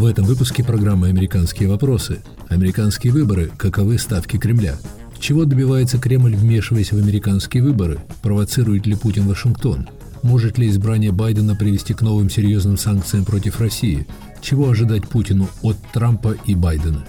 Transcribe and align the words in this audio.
В 0.00 0.06
этом 0.06 0.24
выпуске 0.24 0.64
программы 0.64 1.08
«Американские 1.08 1.68
вопросы». 1.68 2.22
Американские 2.48 3.12
выборы. 3.12 3.50
Каковы 3.58 3.98
ставки 3.98 4.38
Кремля? 4.38 4.78
Чего 5.18 5.44
добивается 5.44 5.98
Кремль, 5.98 6.34
вмешиваясь 6.34 6.90
в 6.90 6.96
американские 6.96 7.62
выборы? 7.62 7.98
Провоцирует 8.22 8.86
ли 8.86 8.96
Путин 8.96 9.28
Вашингтон? 9.28 9.90
Может 10.22 10.56
ли 10.56 10.70
избрание 10.70 11.12
Байдена 11.12 11.54
привести 11.54 11.92
к 11.92 12.00
новым 12.00 12.30
серьезным 12.30 12.78
санкциям 12.78 13.26
против 13.26 13.60
России? 13.60 14.06
Чего 14.40 14.70
ожидать 14.70 15.06
Путину 15.06 15.50
от 15.60 15.76
Трампа 15.92 16.34
и 16.46 16.54
Байдена? 16.54 17.04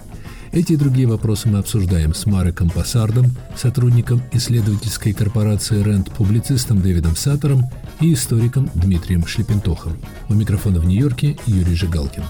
Эти 0.52 0.74
и 0.74 0.76
другие 0.76 1.08
вопросы 1.08 1.48
мы 1.48 1.58
обсуждаем 1.60 2.12
с 2.12 2.26
Мареком 2.26 2.68
Пассардом, 2.68 3.34
сотрудником 3.56 4.22
исследовательской 4.32 5.14
корпорации 5.14 5.82
«Рент», 5.82 6.10
публицистом 6.12 6.82
Дэвидом 6.82 7.16
Саттером 7.16 7.64
и 8.00 8.12
историком 8.12 8.68
Дмитрием 8.74 9.26
Шлепентохом. 9.26 9.96
У 10.28 10.34
микрофона 10.34 10.78
в 10.78 10.84
Нью-Йорке 10.84 11.38
Юрий 11.46 11.74
Жигалкин. 11.74 12.24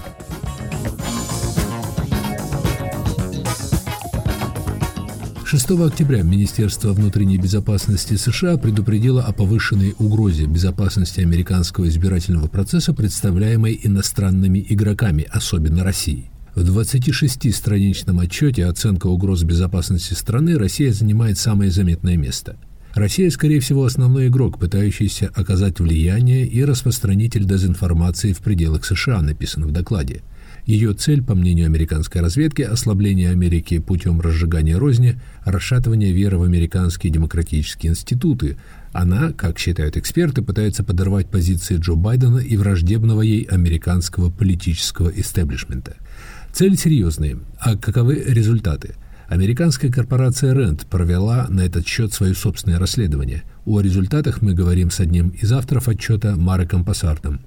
6 5.43 5.71
октября 5.71 6.23
Министерство 6.23 6.93
внутренней 6.93 7.37
безопасности 7.37 8.15
США 8.15 8.57
предупредило 8.57 9.21
о 9.21 9.33
повышенной 9.33 9.95
угрозе 9.99 10.45
безопасности 10.45 11.19
американского 11.19 11.89
избирательного 11.89 12.47
процесса, 12.47 12.93
представляемой 12.93 13.77
иностранными 13.83 14.65
игроками, 14.67 15.27
особенно 15.29 15.83
Россией. 15.83 16.32
В 16.55 16.59
26-страничном 16.59 18.19
отчете 18.19 18.67
«Оценка 18.67 19.07
угроз 19.07 19.41
безопасности 19.41 20.13
страны» 20.13 20.55
Россия 20.55 20.93
занимает 20.93 21.39
самое 21.39 21.71
заметное 21.71 22.15
место. 22.15 22.57
Россия, 22.93 23.31
скорее 23.31 23.59
всего, 23.59 23.85
основной 23.85 24.27
игрок, 24.27 24.59
пытающийся 24.59 25.31
оказать 25.33 25.79
влияние 25.79 26.45
и 26.45 26.63
распространитель 26.63 27.45
дезинформации 27.45 28.33
в 28.33 28.39
пределах 28.39 28.85
США, 28.85 29.23
написано 29.23 29.65
в 29.65 29.71
докладе– 29.71 30.21
ее 30.65 30.93
цель, 30.93 31.21
по 31.21 31.35
мнению 31.35 31.65
американской 31.65 32.21
разведки, 32.21 32.61
ослабление 32.61 33.31
Америки 33.31 33.79
путем 33.79 34.21
разжигания 34.21 34.77
розни, 34.77 35.19
расшатывание 35.43 36.13
веры 36.13 36.37
в 36.37 36.43
американские 36.43 37.11
демократические 37.11 37.91
институты. 37.91 38.57
Она, 38.93 39.33
как 39.33 39.59
считают 39.59 39.97
эксперты, 39.97 40.41
пытается 40.41 40.85
подорвать 40.85 41.27
позиции 41.27 41.77
Джо 41.77 41.95
Байдена 41.95 42.37
и 42.37 42.55
враждебного 42.55 43.21
ей 43.21 43.43
американского 43.43 44.29
политического 44.29 45.09
истеблишмента. 45.09 45.97
Цель 46.53 46.77
серьезная. 46.77 47.39
А 47.57 47.75
каковы 47.75 48.23
результаты? 48.27 48.93
Американская 49.27 49.91
корпорация 49.91 50.53
Rent 50.53 50.85
провела 50.87 51.47
на 51.49 51.61
этот 51.61 51.87
счет 51.87 52.13
свое 52.13 52.35
собственное 52.35 52.77
расследование. 52.77 53.41
О 53.65 53.81
результатах 53.81 54.43
мы 54.43 54.53
говорим 54.53 54.91
с 54.91 54.99
одним 54.99 55.29
из 55.29 55.51
авторов 55.51 55.87
отчета 55.87 56.35
Мареком 56.35 56.85
Пассартом. 56.85 57.39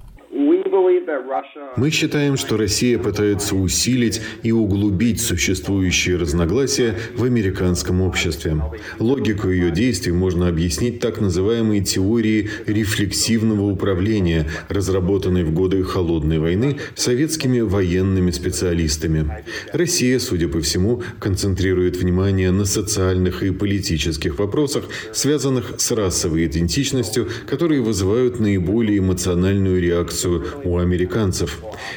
Мы 1.75 1.91
считаем, 1.91 2.37
что 2.37 2.57
Россия 2.57 2.97
пытается 2.97 3.55
усилить 3.55 4.21
и 4.43 4.51
углубить 4.51 5.21
существующие 5.21 6.17
разногласия 6.17 6.95
в 7.15 7.23
американском 7.23 8.01
обществе. 8.01 8.57
Логику 8.99 9.49
ее 9.49 9.71
действий 9.71 10.11
можно 10.11 10.47
объяснить 10.47 10.99
так 10.99 11.19
называемой 11.19 11.83
теорией 11.83 12.49
рефлексивного 12.65 13.63
управления, 13.63 14.47
разработанной 14.69 15.43
в 15.43 15.53
годы 15.53 15.83
Холодной 15.83 16.39
войны 16.39 16.77
советскими 16.95 17.59
военными 17.59 18.31
специалистами. 18.31 19.43
Россия, 19.73 20.19
судя 20.19 20.47
по 20.47 20.61
всему, 20.61 21.03
концентрирует 21.19 21.97
внимание 21.97 22.51
на 22.51 22.65
социальных 22.65 23.43
и 23.43 23.51
политических 23.51 24.39
вопросах, 24.39 24.85
связанных 25.13 25.73
с 25.77 25.91
расовой 25.91 26.45
идентичностью, 26.45 27.27
которые 27.47 27.81
вызывают 27.81 28.39
наиболее 28.39 28.99
эмоциональную 28.99 29.81
реакцию 29.81 30.45
у 30.63 30.77
американцев. 30.77 31.16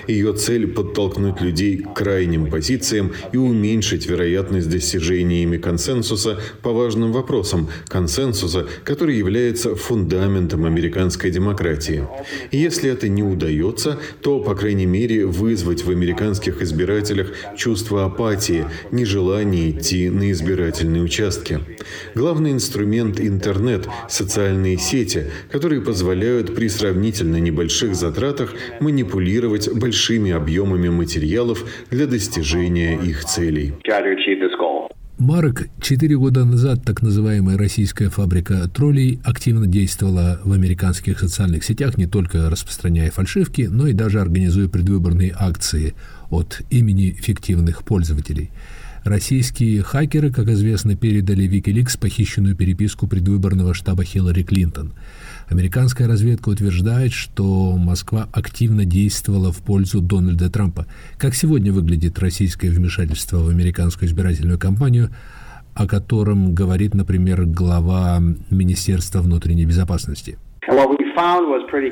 Ее 0.07 0.33
цель– 0.33 0.67
подтолкнуть 0.75 1.41
людей 1.41 1.79
к 1.79 1.95
крайним 1.95 2.51
позициям 2.51 3.13
и 3.33 3.37
уменьшить 3.37 4.07
вероятность 4.07 4.71
достижения 4.71 5.43
ими 5.43 5.59
консенсуса 5.59 6.41
по 6.63 6.73
важным 6.73 7.13
вопросам, 7.13 7.69
консенсуса, 7.89 8.67
который 8.85 9.17
является 9.17 9.75
фундаментом 9.75 10.65
американской 10.65 11.31
демократии. 11.31 12.07
И 12.51 12.59
если 12.59 12.91
это 12.91 13.09
не 13.09 13.23
удается, 13.23 13.99
то, 14.23 14.41
по 14.41 14.55
крайней 14.55 14.87
мере, 14.87 15.27
вызвать 15.27 15.85
в 15.85 15.91
американских 15.91 16.63
избирателях 16.63 17.33
чувство 17.57 18.05
апатии, 18.05 18.65
нежелание 18.91 19.71
идти 19.71 20.09
на 20.09 20.31
избирательные 20.31 21.03
участки. 21.03 21.61
Главный 22.15 22.53
инструмент– 22.53 23.21
интернет, 23.21 23.87
социальные 24.09 24.79
сети, 24.79 25.27
которые 25.51 25.81
позволяют 25.81 26.55
при 26.55 26.69
сравнительно 26.69 27.37
небольших 27.37 27.95
затратах 27.95 28.55
манипулировать 28.81 29.10
большими 29.11 30.31
объемами 30.31 30.89
материалов 30.89 31.65
для 31.91 32.07
достижения 32.07 32.99
их 32.99 33.25
целей. 33.25 33.75
Марк, 35.19 35.69
четыре 35.83 36.17
года 36.17 36.47
назад 36.47 36.83
так 36.83 37.03
называемая 37.03 37.59
российская 37.59 38.09
фабрика 38.09 38.67
троллей 38.69 39.21
активно 39.23 39.67
действовала 39.67 40.41
в 40.45 40.53
американских 40.53 41.21
социальных 41.21 41.63
сетях, 41.63 41.99
не 41.99 42.07
только 42.07 42.49
распространяя 42.49 43.11
фальшивки, 43.11 43.69
но 43.71 43.87
и 43.87 43.93
даже 43.93 44.19
организуя 44.19 44.67
предвыборные 44.67 45.35
акции 45.39 45.95
от 46.31 46.63
имени 46.71 47.11
фиктивных 47.11 47.85
пользователей. 47.85 48.51
Российские 49.05 49.83
хакеры, 49.83 50.33
как 50.33 50.49
известно, 50.49 50.97
передали 50.97 51.47
Wikileaks 51.47 51.99
похищенную 52.01 52.57
переписку 52.57 53.07
предвыборного 53.07 53.75
штаба 53.75 54.05
Хиллари 54.05 54.43
Клинтон– 54.43 54.95
Американская 55.51 56.07
разведка 56.07 56.49
утверждает, 56.51 57.13
что 57.13 57.77
Москва 57.77 58.29
активно 58.33 58.85
действовала 58.85 59.51
в 59.53 59.59
пользу 59.59 60.01
Дональда 60.01 60.49
Трампа. 60.49 60.87
Как 61.19 61.35
сегодня 61.35 61.73
выглядит 61.73 62.21
российское 62.21 62.71
вмешательство 62.71 63.39
в 63.39 63.49
американскую 63.49 64.09
избирательную 64.09 64.61
кампанию, 64.61 65.11
о 65.75 65.89
котором 65.89 66.55
говорит, 66.55 66.95
например, 66.95 67.47
глава 67.47 68.23
Министерства 68.51 69.23
внутренней 69.23 69.67
безопасности? 69.67 70.39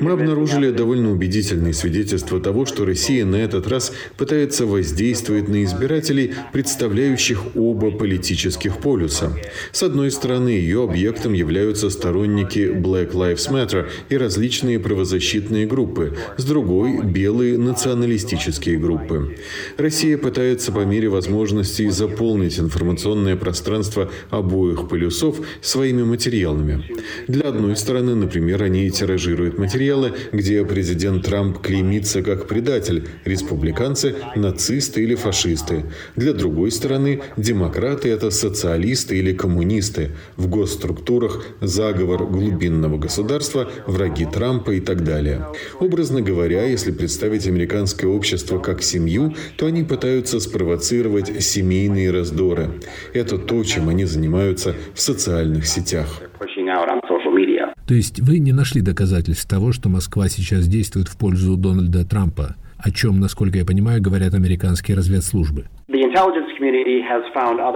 Мы 0.01 0.11
обнаружили 0.11 0.71
довольно 0.71 1.11
убедительные 1.11 1.73
свидетельства 1.73 2.39
того, 2.39 2.65
что 2.65 2.85
Россия 2.85 3.25
на 3.25 3.35
этот 3.35 3.67
раз 3.67 3.93
пытается 4.17 4.65
воздействовать 4.65 5.47
на 5.47 5.63
избирателей, 5.63 6.33
представляющих 6.51 7.55
оба 7.55 7.91
политических 7.91 8.77
полюса. 8.77 9.37
С 9.71 9.83
одной 9.83 10.11
стороны, 10.11 10.49
ее 10.49 10.83
объектом 10.83 11.33
являются 11.33 11.89
сторонники 11.89 12.59
Black 12.59 13.11
Lives 13.13 13.51
Matter 13.51 13.87
и 14.09 14.17
различные 14.17 14.79
правозащитные 14.79 15.67
группы, 15.67 16.17
с 16.37 16.43
другой– 16.43 17.01
белые 17.03 17.57
националистические 17.57 18.77
группы. 18.79 19.37
Россия 19.77 20.17
пытается 20.17 20.71
по 20.71 20.85
мере 20.85 21.09
возможностей 21.09 21.89
заполнить 21.89 22.59
информационное 22.59 23.35
пространство 23.35 24.11
обоих 24.29 24.89
полюсов 24.89 25.37
своими 25.61 26.03
материалами. 26.03 26.83
Для 27.27 27.49
одной 27.49 27.75
стороны, 27.75 28.15
например, 28.15 28.63
они 28.63 28.89
тиражируют 28.89 29.18
материалы, 29.57 30.13
где 30.31 30.63
президент 30.65 31.25
Трамп 31.25 31.59
клеймится 31.59 32.21
как 32.21 32.47
предатель, 32.47 33.07
республиканцы– 33.25 34.15
нацисты 34.35 35.03
или 35.03 35.15
фашисты. 35.15 35.85
Для 36.15 36.33
другой 36.33 36.71
стороны, 36.71 37.21
демократы– 37.37 38.09
это 38.09 38.31
социалисты 38.31 39.17
или 39.17 39.33
коммунисты. 39.33 40.11
В 40.37 40.47
госструктурах– 40.47 41.45
заговор 41.61 42.25
глубинного 42.25 42.97
государства, 42.97 43.69
враги 43.87 44.25
Трампа 44.25 44.71
и 44.71 44.79
так 44.79 45.03
далее. 45.03 45.47
Образно 45.79 46.21
говоря, 46.21 46.63
если 46.63 46.91
представить 46.91 47.47
американское 47.47 48.09
общество 48.09 48.59
как 48.59 48.83
семью, 48.83 49.35
то 49.57 49.65
они 49.65 49.83
пытаются 49.83 50.39
спровоцировать 50.39 51.43
семейные 51.43 52.11
раздоры. 52.11 52.79
Это 53.13 53.37
то, 53.37 53.63
чем 53.63 53.89
они 53.89 54.05
занимаются 54.05 54.75
в 54.93 55.01
социальных 55.01 55.67
сетях. 55.67 56.21
То 57.89 57.95
есть 57.95 58.19
вы 58.19 58.37
не 58.37 58.51
нашли 58.51 58.81
доказательств 58.81 59.47
того, 59.47 59.71
что 59.71 59.89
Москва 59.89 60.29
сейчас 60.29 60.67
действует 60.67 61.07
в 61.07 61.17
пользу 61.17 61.57
Дональда 61.57 62.05
Трампа, 62.05 62.55
о 62.77 62.91
чем, 62.91 63.19
насколько 63.19 63.57
я 63.57 63.65
понимаю, 63.65 63.99
говорят 63.99 64.35
американские 64.35 64.95
разведслужбы? 64.95 65.65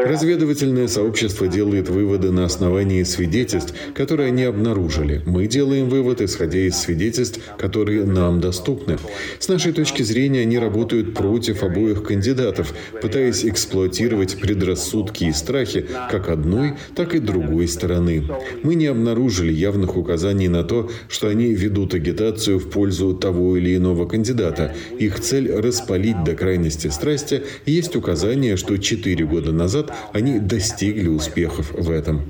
Разведывательное 0.05 0.87
сообщество 0.87 1.47
делает 1.47 1.89
выводы 1.89 2.31
на 2.31 2.45
основании 2.45 3.03
свидетельств, 3.03 3.73
которые 3.93 4.27
они 4.27 4.43
обнаружили. 4.43 5.21
Мы 5.25 5.47
делаем 5.47 5.89
вывод, 5.89 6.21
исходя 6.21 6.59
из 6.59 6.77
свидетельств, 6.77 7.39
которые 7.57 8.05
нам 8.05 8.39
доступны. 8.39 8.97
С 9.39 9.47
нашей 9.47 9.71
точки 9.73 10.03
зрения, 10.03 10.41
они 10.41 10.57
работают 10.57 11.13
против 11.13 11.63
обоих 11.63 12.03
кандидатов, 12.03 12.73
пытаясь 13.01 13.45
эксплуатировать 13.45 14.39
предрассудки 14.39 15.25
и 15.25 15.31
страхи 15.31 15.85
как 16.09 16.29
одной, 16.29 16.73
так 16.95 17.15
и 17.15 17.19
другой 17.19 17.67
стороны. 17.67 18.23
Мы 18.63 18.75
не 18.75 18.87
обнаружили 18.87 19.53
явных 19.53 19.95
указаний 19.97 20.47
на 20.47 20.63
то, 20.63 20.89
что 21.09 21.27
они 21.27 21.53
ведут 21.53 21.93
агитацию 21.93 22.59
в 22.59 22.69
пользу 22.69 23.13
того 23.13 23.57
или 23.57 23.75
иного 23.75 24.07
кандидата. 24.07 24.73
Их 24.99 25.19
цель– 25.19 25.51
распалить 25.53 26.23
до 26.23 26.35
крайности 26.35 26.87
страсти. 26.87 27.43
Есть 27.65 27.95
указание, 28.23 28.55
что 28.55 28.77
четыре 28.77 29.25
года 29.25 29.51
назад 29.51 29.91
они 30.13 30.39
достигли 30.39 31.07
успехов 31.09 31.73
в 31.73 31.91
этом. 31.91 32.21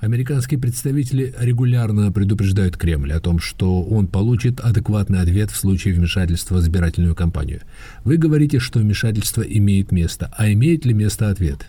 Американские 0.00 0.60
представители 0.60 1.34
регулярно 1.40 2.12
предупреждают 2.12 2.76
Кремль 2.76 3.12
о 3.12 3.18
том, 3.18 3.40
что 3.40 3.82
он 3.82 4.06
получит 4.06 4.60
адекватный 4.60 5.20
ответ 5.20 5.50
в 5.50 5.56
случае 5.56 5.94
вмешательства 5.94 6.54
в 6.54 6.60
избирательную 6.60 7.16
кампанию. 7.16 7.62
Вы 8.04 8.16
говорите, 8.18 8.60
что 8.60 8.78
вмешательство 8.78 9.42
имеет 9.42 9.90
место, 9.90 10.30
а 10.38 10.52
имеет 10.52 10.86
ли 10.86 10.94
место 10.94 11.28
ответ? 11.28 11.66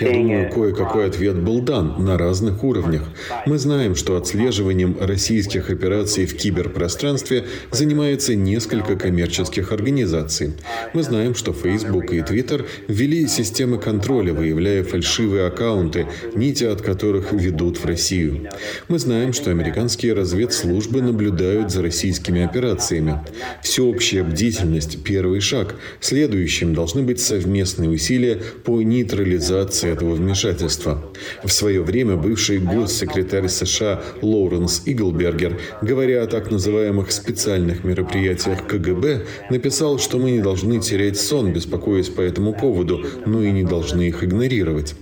Я 0.00 0.12
думаю, 0.22 0.50
кое-какой 0.52 1.06
ответ 1.06 1.36
был 1.42 1.60
дан 1.60 1.96
на 1.98 2.16
разных 2.16 2.62
уровнях. 2.62 3.02
Мы 3.44 3.58
знаем, 3.58 3.96
что 3.96 4.16
отслеживанием 4.16 4.96
российских 5.00 5.70
операций 5.70 6.26
в 6.26 6.36
киберпространстве 6.36 7.44
занимается 7.72 8.36
несколько 8.36 8.94
коммерческих 8.94 9.72
организаций. 9.72 10.52
Мы 10.94 11.02
знаем, 11.02 11.34
что 11.34 11.52
Facebook 11.52 12.12
и 12.12 12.20
Twitter 12.20 12.66
ввели 12.86 13.26
системы 13.26 13.78
контроля, 13.78 14.32
выявляя 14.32 14.84
фальшивые 14.84 15.46
аккаунты, 15.46 16.06
нити 16.36 16.62
от 16.62 16.80
которых 16.80 17.32
ведут 17.32 17.78
в 17.78 17.84
Россию. 17.84 18.48
Мы 18.86 19.00
знаем, 19.00 19.32
что 19.32 19.50
американские 19.50 20.12
разведслужбы 20.12 21.02
наблюдают 21.02 21.72
за 21.72 21.82
российскими 21.82 22.44
операциями. 22.44 23.18
Всеобщая 23.60 24.22
бдительность– 24.22 25.02
первый 25.04 25.40
шаг. 25.40 25.74
Следующим 25.98 26.74
должны 26.74 27.02
быть 27.02 27.20
совместные 27.20 27.90
усилия 27.90 28.40
по 28.68 28.82
нейтрализации 28.82 29.90
этого 29.90 30.12
вмешательства. 30.12 31.02
В 31.42 31.48
свое 31.48 31.80
время 31.80 32.16
бывший 32.16 32.58
госсекретарь 32.58 33.48
США 33.48 34.02
Лоуренс 34.20 34.82
Иглбергер, 34.84 35.58
говоря 35.80 36.22
о 36.22 36.26
так 36.26 36.50
называемых 36.50 37.10
специальных 37.10 37.82
мероприятиях 37.82 38.66
КГБ, 38.66 39.24
написал, 39.48 39.98
что 39.98 40.18
мы 40.18 40.32
не 40.32 40.40
должны 40.40 40.80
терять 40.80 41.18
сон, 41.18 41.50
беспокоясь 41.50 42.10
по 42.10 42.20
этому 42.20 42.52
поводу, 42.52 43.06
но 43.24 43.42
и 43.42 43.52
не 43.52 43.64
должны 43.64 44.02
их 44.02 44.22
игнорировать. 44.22 44.94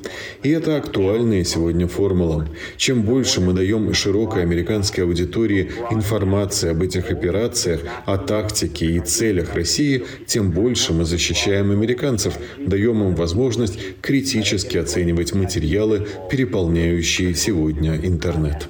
И 0.44 0.50
это 0.50 0.76
актуальная 0.76 1.42
сегодня 1.42 1.88
формула. 1.88 2.48
Чем 2.76 3.02
больше 3.02 3.40
мы 3.40 3.52
даем 3.52 3.92
широкой 3.94 4.42
американской 4.42 5.02
аудитории 5.02 5.72
информации 5.90 6.70
об 6.70 6.82
этих 6.82 7.10
операциях, 7.10 7.80
о 8.04 8.16
тактике 8.16 8.86
и 8.86 9.00
целях 9.00 9.56
России, 9.56 10.04
тем 10.24 10.52
больше 10.52 10.92
мы 10.92 11.04
защищаем 11.04 11.72
американцев, 11.72 12.34
даем 12.58 13.02
им 13.02 13.16
возможность 13.16 13.55
критически 14.00 14.76
оценивать 14.78 15.34
материалы, 15.34 16.06
переполняющие 16.30 17.34
сегодня 17.34 17.96
интернет. 17.96 18.68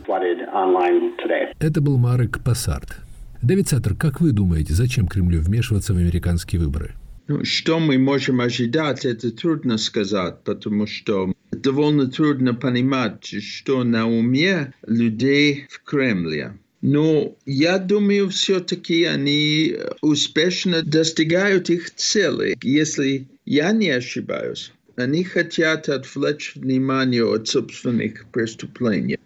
Это 1.59 1.81
был 1.81 1.97
Марек 1.97 2.43
Пассарт. 2.44 2.99
Дэвид 3.43 3.69
Саттер, 3.69 3.94
как 3.94 4.21
вы 4.21 4.33
думаете, 4.33 4.75
зачем 4.75 5.06
Кремлю 5.06 5.41
вмешиваться 5.41 5.94
в 5.94 5.97
американские 5.97 6.61
выборы? 6.61 6.94
Ну, 7.29 7.44
что 7.44 7.81
мы 7.81 7.99
можем 7.99 8.41
ожидать, 8.41 9.05
это 9.05 9.31
трудно 9.31 9.79
сказать, 9.79 10.43
потому 10.44 10.87
что 10.87 11.33
довольно 11.50 12.09
трудно 12.09 12.55
понимать, 12.55 13.25
что 13.43 13.83
на 13.85 14.09
уме 14.09 14.73
людей 14.87 15.67
в 15.69 15.83
Кремле. 15.83 16.55
Но 16.83 17.35
я 17.47 17.79
думаю, 17.79 18.29
все-таки 18.29 19.05
они 19.05 19.77
успешно 20.03 20.83
достигают 20.83 21.69
их 21.69 21.93
цели, 21.94 22.56
если 22.62 23.27
я 23.44 23.73
не 23.73 23.91
ошибаюсь. 23.91 24.73
Они 24.96 25.25
хотят 25.25 25.90
отвлечь 25.90 26.54
внимание 26.56 27.22
от 27.22 27.48
собственных 27.48 28.26
преступлений. 28.32 29.19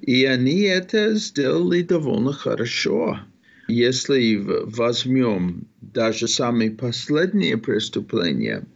И 0.00 0.24
они 0.24 0.62
это 0.62 1.14
сделали 1.14 1.82
довольно 1.82 2.32
хорошо. 2.32 3.20
Если 3.68 4.36
возьмем 4.36 5.68
даже 5.80 6.26
самые 6.26 6.72
последние 6.72 7.56
преступления, 7.56 8.66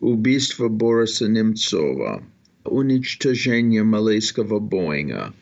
убийство 0.00 0.68
Бориса 0.68 1.28
Немцова, 1.28 2.26
уничтожение 2.64 3.84
малайского 3.84 4.58
Боинга, 4.58 5.32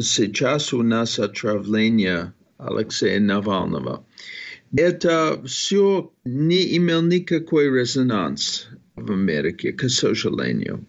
сейчас 0.00 0.72
у 0.72 0.82
нас 0.82 1.18
отравление 1.18 2.32
Алексея 2.58 3.18
Навального. 3.18 4.06
Это 4.76 5.42
все 5.44 6.12
не 6.24 6.76
имел 6.76 7.02
никакой 7.02 7.68
резонанс 7.68 8.68
в 9.04 9.12
Америке, 9.12 9.72
к 9.72 9.88
сожалению. 9.88 10.84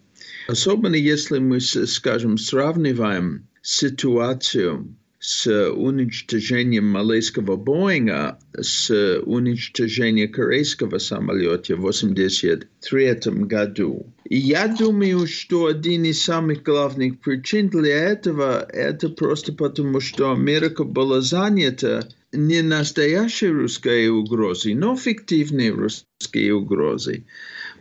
Особенно 0.48 0.96
если 0.96 1.40
мы, 1.40 1.60
скажем, 1.60 2.38
сравниваем 2.38 3.48
ситуацию 3.62 4.96
с 5.20 5.72
уничтожением 5.72 6.88
малайского 6.88 7.56
Боинга 7.56 8.38
с 8.54 9.20
уничтожением 9.26 10.32
корейского 10.32 11.00
самолета 11.00 11.76
в 11.76 11.80
1983 11.80 13.46
году. 13.46 14.14
И 14.30 14.38
я 14.38 14.68
думаю, 14.68 15.26
что 15.26 15.66
один 15.66 16.06
из 16.06 16.24
самых 16.24 16.62
главных 16.62 17.20
причин 17.22 17.70
для 17.70 18.12
этого 18.12 18.68
это 18.72 19.10
просто 19.10 19.52
потому, 19.52 20.00
что 20.00 20.32
Америка 20.32 20.84
была 20.84 21.22
занята 21.22 22.08
не 22.32 22.62
настоящей 22.62 23.48
русской 23.48 24.10
угрозой, 24.10 24.76
но 24.76 24.96
фиктивной 24.96 25.70
русской 25.70 26.52
угрозой. 26.52 27.26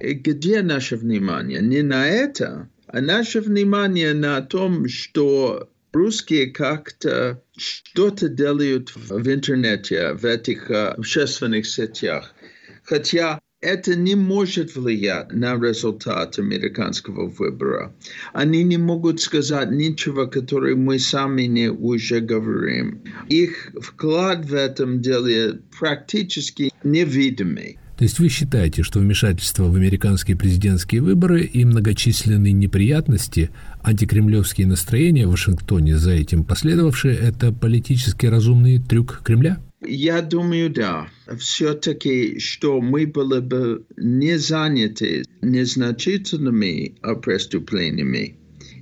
Где 0.01 0.63
наше 0.63 0.97
внимание? 0.97 1.61
Не 1.61 1.83
на 1.83 2.07
это, 2.09 2.69
а 2.87 3.01
наше 3.01 3.41
внимание 3.41 4.15
на 4.15 4.41
том, 4.41 4.89
что 4.89 5.69
русские 5.93 6.51
как-то 6.51 7.43
что-то 7.57 8.29
делают 8.29 8.95
в 8.95 9.29
интернете, 9.29 10.13
в 10.15 10.25
этих 10.25 10.71
общественных 10.71 11.67
сетях. 11.67 12.35
Хотя 12.83 13.39
это 13.61 13.95
не 13.95 14.15
может 14.15 14.77
влиять 14.77 15.33
на 15.33 15.55
результат 15.55 16.39
американского 16.39 17.29
выбора. 17.29 17.95
Они 18.35 18.63
не 18.63 18.77
могут 18.77 19.23
сказать 19.23 19.71
ничего, 19.71 20.27
которое 20.27 20.75
мы 20.75 20.99
сами 20.99 21.43
не 21.43 21.71
уже 21.71 22.21
говорим. 22.21 23.03
Их 23.31 23.73
вклад 23.81 24.45
в 24.45 24.55
этом 24.55 25.01
деле 25.01 25.61
практически 25.79 26.71
невидимый. 26.83 27.79
То 27.97 28.03
есть 28.03 28.19
вы 28.19 28.29
считаете, 28.29 28.83
что 28.83 28.99
вмешательство 28.99 29.65
в 29.65 29.77
американские 29.77 30.37
президентские 30.37 31.01
выборы 31.01 31.43
и 31.43 31.65
многочисленные 31.65 32.53
неприятности, 32.53 33.51
антикремлевские 33.83 34.67
настроения 34.67 35.27
в 35.27 35.31
Вашингтоне 35.31 35.97
за 35.97 36.13
этим 36.13 36.43
последовавшие– 36.43 37.17
это 37.23 37.53
политически 37.53 38.27
разумный 38.27 38.81
трюк 38.81 39.23
Кремля? 39.25 39.59
Я 39.87 40.23
думаю, 40.23 40.71
да. 40.71 41.07
Все-таки, 41.39 42.41
что 42.41 42.81
мы 42.81 43.07
были 43.07 43.41
бы 43.41 43.85
не 43.97 44.39
заняты 44.39 45.25
незначительными 45.41 46.97
преступлениями 47.23 48.37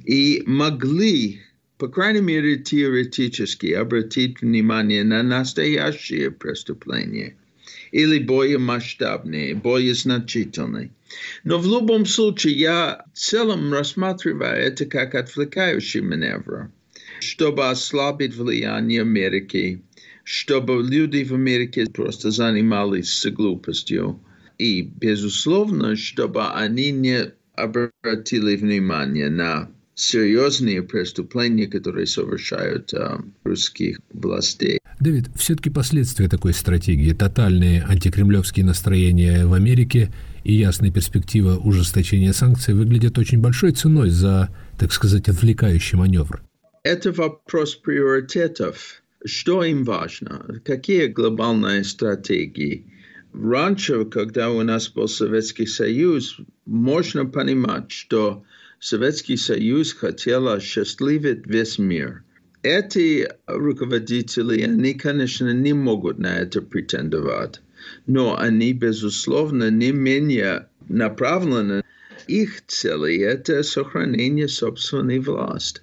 и 0.07 0.43
могли, 0.47 1.41
по 1.77 1.89
крайней 1.89 2.21
мере, 2.21 2.57
теоретически 2.57 3.73
обратить 3.73 4.41
внимание 4.41 5.05
на 5.05 5.23
настоящие 5.23 6.31
преступления– 6.31 7.37
или 7.93 8.19
более 8.19 8.59
масштабные, 8.59 9.55
более 9.55 9.95
значительные. 9.95 10.91
Но 11.45 11.59
в 11.59 11.67
любом 11.67 12.07
случае 12.07 12.55
я 12.55 13.05
в 13.13 13.19
целом 13.19 13.73
рассматриваю 13.73 14.57
это 14.57 14.87
как 14.87 15.15
отвлекающий 15.15 16.01
маневр, 16.01 16.71
чтобы 17.21 17.69
ослабить 17.69 18.35
влияние 18.35 19.03
Америки, 19.03 19.83
чтобы 20.25 20.83
люди 20.83 21.23
в 21.23 21.35
Америке 21.35 21.87
просто 21.87 22.31
занимались 22.31 23.27
глупостью. 23.27 24.21
И, 24.59 24.83
безусловно, 24.83 25.97
чтобы 25.97 26.47
они 26.47 26.91
не 26.93 27.33
обратили 27.55 28.57
внимание 28.57 29.29
на 29.29 29.71
серьезные 29.95 30.83
преступления, 30.83 31.67
которые 31.67 32.07
совершают 32.07 32.95
э, 32.95 33.19
русских 33.45 33.99
властей. 34.13 34.79
Дэвид, 35.03 35.31
все-таки 35.35 35.69
последствия 35.69 36.29
такой 36.29 36.55
стратегии, 36.55 37.13
тотальные 37.13 37.83
антикремлевские 37.83 38.65
настроения 38.65 39.45
в 39.47 39.53
Америке 39.53 40.13
и 40.45 40.55
ясная 40.55 40.93
перспектива 40.93 41.57
ужесточения 41.57 42.33
санкций 42.33 42.75
выглядят 42.75 43.19
очень 43.19 43.41
большой 43.41 43.73
ценой 43.73 44.11
за, 44.11 44.49
так 44.79 44.93
сказать, 44.93 45.29
отвлекающий 45.29 45.99
маневр. 45.99 46.41
Это 46.85 47.11
вопрос 47.11 47.75
приоритетов. 47.75 49.03
Что 49.25 49.65
им 49.65 49.83
важно? 49.83 50.61
Какие 50.65 51.07
глобальные 51.07 51.83
стратегии? 51.83 52.87
Раньше, 53.33 54.05
когда 54.05 54.51
у 54.51 54.63
нас 54.63 54.89
был 54.89 55.09
Советский 55.09 55.67
Союз, 55.67 56.39
можно 56.65 57.27
понимать, 57.27 57.91
что 57.91 58.45
Советский 58.79 59.37
Союз 59.37 59.95
хотел 59.95 60.49
осчастливить 60.49 61.45
весь 61.47 61.79
мир– 61.81 62.23
эти 62.63 63.29
руководители, 63.47 64.63
они, 64.63 64.95
конечно, 64.95 65.53
не 65.53 65.73
могут 65.73 66.19
на 66.19 66.39
это 66.39 66.63
претендовать, 66.63 67.61
но 68.07 68.39
они, 68.39 68.73
безусловно, 68.73 69.71
не 69.71 69.93
менее 69.93 70.69
направлены. 70.89 71.83
Их 72.29 72.65
цели– 72.67 73.19
это 73.21 73.63
сохранение 73.63 74.49
собственной 74.49 75.19
власти. 75.19 75.81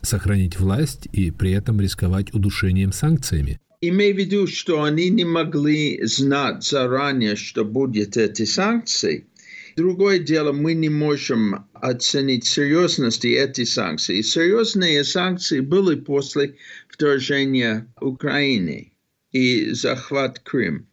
Сохранить 0.00 0.58
власть 0.58 1.06
и 1.12 1.30
при 1.30 1.52
этом 1.52 1.80
рисковать 1.80 2.34
удушением 2.34 2.92
санкциями. 2.92 3.60
Имея 3.84 4.14
в 4.14 4.16
виду, 4.16 4.46
что 4.46 4.84
они 4.84 5.10
не 5.10 5.24
могли 5.24 6.04
знать 6.04 6.64
заранее, 6.64 7.36
что 7.36 7.64
будут 7.64 8.16
эти 8.16 8.44
санкции, 8.44 9.26
Другое 9.76 10.18
дело, 10.18 10.52
мы 10.52 10.74
не 10.74 10.88
можем 10.88 11.66
оценить 11.74 12.44
серьезности 12.44 13.28
этих 13.28 13.68
санкций. 13.68 14.22
Серьезные 14.22 15.04
санкции 15.04 15.60
были 15.60 15.96
после 15.96 16.56
вторжения 16.88 17.86
Украины 18.00 18.92
и 19.32 19.70
захват 19.72 20.40
Крым. 20.40 20.88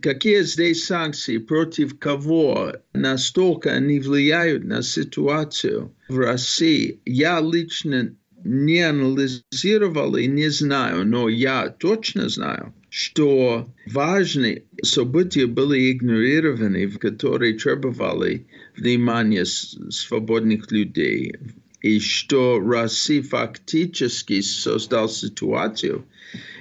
Какие 0.00 0.42
здесь 0.42 0.86
санкции, 0.86 1.36
против 1.36 1.98
кого, 1.98 2.72
настолько 2.94 3.72
они 3.72 4.00
влияют 4.00 4.64
на 4.64 4.82
ситуацию 4.82 5.94
в 6.08 6.18
России, 6.18 7.00
я 7.04 7.40
лично 7.40 8.16
не 8.44 8.80
анализировал 8.80 10.16
и 10.16 10.26
не 10.26 10.48
знаю, 10.48 11.06
но 11.06 11.28
я 11.28 11.68
точно 11.68 12.30
знаю, 12.30 12.74
что 12.96 13.74
важные 13.86 14.62
события 14.84 15.46
были 15.46 15.90
игнорированы, 15.90 16.88
которые 16.92 17.54
требовали 17.54 18.46
внимания 18.76 19.44
свободных 19.44 20.70
людей, 20.70 21.34
и 21.80 21.98
что 21.98 22.60
Россия 22.60 23.20
фактически 23.20 24.40
создал 24.42 25.08
ситуацию, 25.08 26.06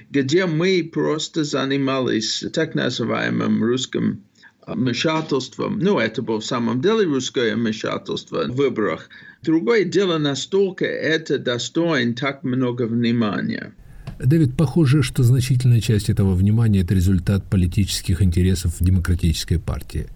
где 0.10 0.48
мы 0.48 0.90
просто 0.92 1.44
занимались 1.44 2.44
так 2.52 2.74
называемым 2.74 3.64
русским 3.64 4.24
вмешательством. 4.66 5.78
Ну, 5.78 6.00
это 6.00 6.24
было 6.24 6.40
в 6.40 6.46
самом 6.46 6.82
деле 6.82 7.04
русское 7.04 7.54
вмешательство 7.56 8.46
в 8.48 8.56
выборах. 8.56 9.08
Другое 9.44 9.84
дело, 9.84 10.18
настолько 10.18 10.86
это 10.86 11.38
достоин 11.38 12.16
так 12.16 12.44
много 12.44 12.88
внимания. 12.88 13.76
Дэвид, 14.20 14.56
похоже, 14.56 15.04
что 15.04 15.24
значительная 15.24 15.82
часть 15.82 16.10
этого 16.10 16.34
внимания– 16.34 16.80
это 16.82 16.94
результат 16.94 17.44
политических 17.46 18.22
интересов 18.22 18.76
демократической 18.80 19.58
партии. 19.58 20.08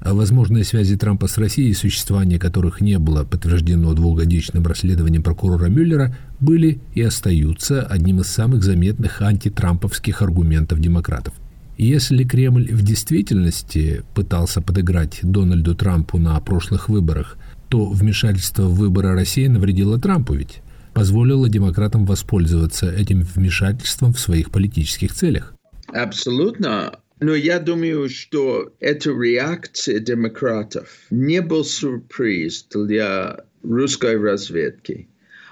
А 0.00 0.14
возможные 0.14 0.64
связи 0.64 0.96
Трампа 0.96 1.26
с 1.26 1.38
Россией, 1.38 1.72
существование 1.74 2.38
которых 2.38 2.80
не 2.80 2.98
было 2.98 3.24
подтверждено 3.24 3.92
двухгодичным 3.94 4.64
расследованием 4.66 5.22
прокурора 5.22 5.66
Мюллера, 5.66 6.16
были 6.38 6.80
и 6.94 7.02
остаются 7.02 7.82
одним 7.82 8.20
из 8.20 8.28
самых 8.28 8.62
заметных 8.62 9.22
антитрамповских 9.22 10.22
аргументов 10.22 10.80
демократов. 10.80 11.34
Если 11.78 12.24
Кремль 12.24 12.72
в 12.72 12.82
действительности 12.82 14.02
пытался 14.14 14.60
подыграть 14.60 15.18
Дональду 15.22 15.74
Трампу 15.74 16.18
на 16.18 16.38
прошлых 16.40 16.88
выборах, 16.88 17.36
то 17.68 17.86
вмешательство 17.86 18.62
в 18.62 18.76
выборы 18.76 19.14
России 19.14 19.46
навредило 19.46 19.98
Трампу 19.98 20.34
ведь 20.34 20.62
позволило 20.96 21.46
демократам 21.46 22.06
воспользоваться 22.06 22.90
этим 22.90 23.20
вмешательством 23.20 24.14
в 24.14 24.18
своих 24.18 24.50
политических 24.50 25.12
целях. 25.12 25.52
Абсолютно. 25.88 27.00
Но 27.20 27.34
я 27.34 27.58
думаю, 27.58 28.08
что 28.08 28.72
эта 28.80 29.10
реакция 29.10 29.98
демократов 29.98 30.88
не 31.10 31.42
был 31.42 31.64
сюрприз 31.64 32.66
для 32.74 33.44
русской 33.62 34.18
разведки, 34.18 35.06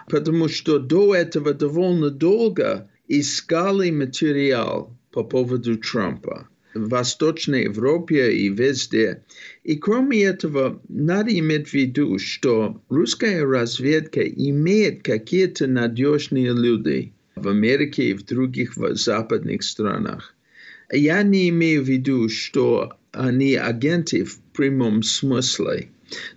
потому 0.08 0.48
что 0.48 0.78
до 0.78 1.14
этого 1.14 1.52
довольно 1.52 2.08
долго 2.08 2.88
искали 3.06 3.90
материал 3.90 4.96
по 5.12 5.24
поводу 5.24 5.76
Трампа 5.76 6.48
в 6.74 6.88
Восточной 6.88 7.64
Европе 7.64 8.32
и 8.32 8.48
везде. 8.48 9.22
И 9.64 9.76
кроме 9.76 10.22
этого, 10.24 10.80
надо 10.88 11.36
иметь 11.38 11.68
в 11.68 11.74
виду, 11.74 12.18
что 12.18 12.82
русская 12.90 13.44
разведка 13.44 14.20
имеет 14.20 15.02
какие-то 15.02 15.66
надежные 15.66 16.52
люди 16.52 17.14
в 17.34 17.48
Америке 17.48 18.10
и 18.10 18.14
в 18.14 18.24
других 18.26 18.74
западных 18.76 19.62
странах. 19.62 20.34
Я 20.92 21.22
не 21.22 21.48
имею 21.48 21.82
в 21.82 21.88
виду, 21.88 22.28
что 22.28 22.92
они 23.12 23.54
агенты 23.54 24.24
в 24.24 24.38
прямом 24.52 25.02
смысле, 25.02 25.88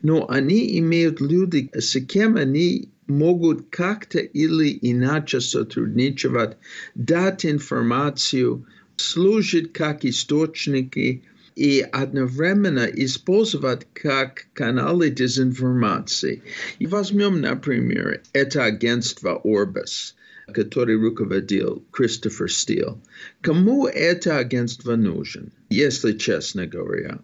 но 0.01 0.29
они 0.29 0.79
имеют 0.79 1.19
люди, 1.19 1.69
с 1.73 1.99
кем 1.99 2.37
они 2.37 2.89
могут 3.07 3.67
как-то 3.69 4.19
или 4.19 4.77
иначе 4.81 5.41
сотрудничать, 5.41 6.57
дать 6.95 7.45
информацию, 7.45 8.65
служить 8.95 9.73
как 9.73 10.05
источники 10.05 11.23
и 11.57 11.81
одновременно 11.91 12.85
использовать 12.85 13.87
как 13.93 14.45
каналы 14.53 15.09
дезинформации. 15.09 16.43
И 16.77 16.85
возьмем, 16.85 17.41
например, 17.41 18.21
это 18.31 18.65
агентство 18.65 19.41
Orbis, 19.43 20.13
который 20.53 20.97
руководил 20.97 21.83
Кристофер 21.91 22.51
Стил. 22.51 23.01
Кому 23.41 23.87
это 23.87 24.37
агентство 24.37 24.95
нужен, 24.95 25.51
если 25.69 26.13
честно 26.13 26.67
говоря? 26.67 27.19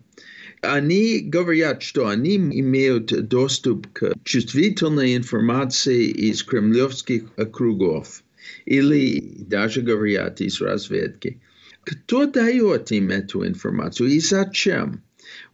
Они 0.61 1.19
говорят, 1.19 1.83
что 1.83 2.07
они 2.07 2.37
имеют 2.37 3.27
доступ 3.27 3.87
к 3.93 4.15
чувствительной 4.23 5.15
информации 5.15 6.05
из 6.05 6.41
кремлевских 6.41 7.25
кругов 7.51 8.23
или 8.65 9.35
даже 9.47 9.81
говорят 9.81 10.41
из 10.41 10.59
разведки. 10.59 11.39
Кто 11.85 12.25
дает 12.25 12.91
им 12.91 13.09
эту 13.09 13.45
информацию 13.45 14.09
и 14.09 14.19
зачем? 14.19 15.03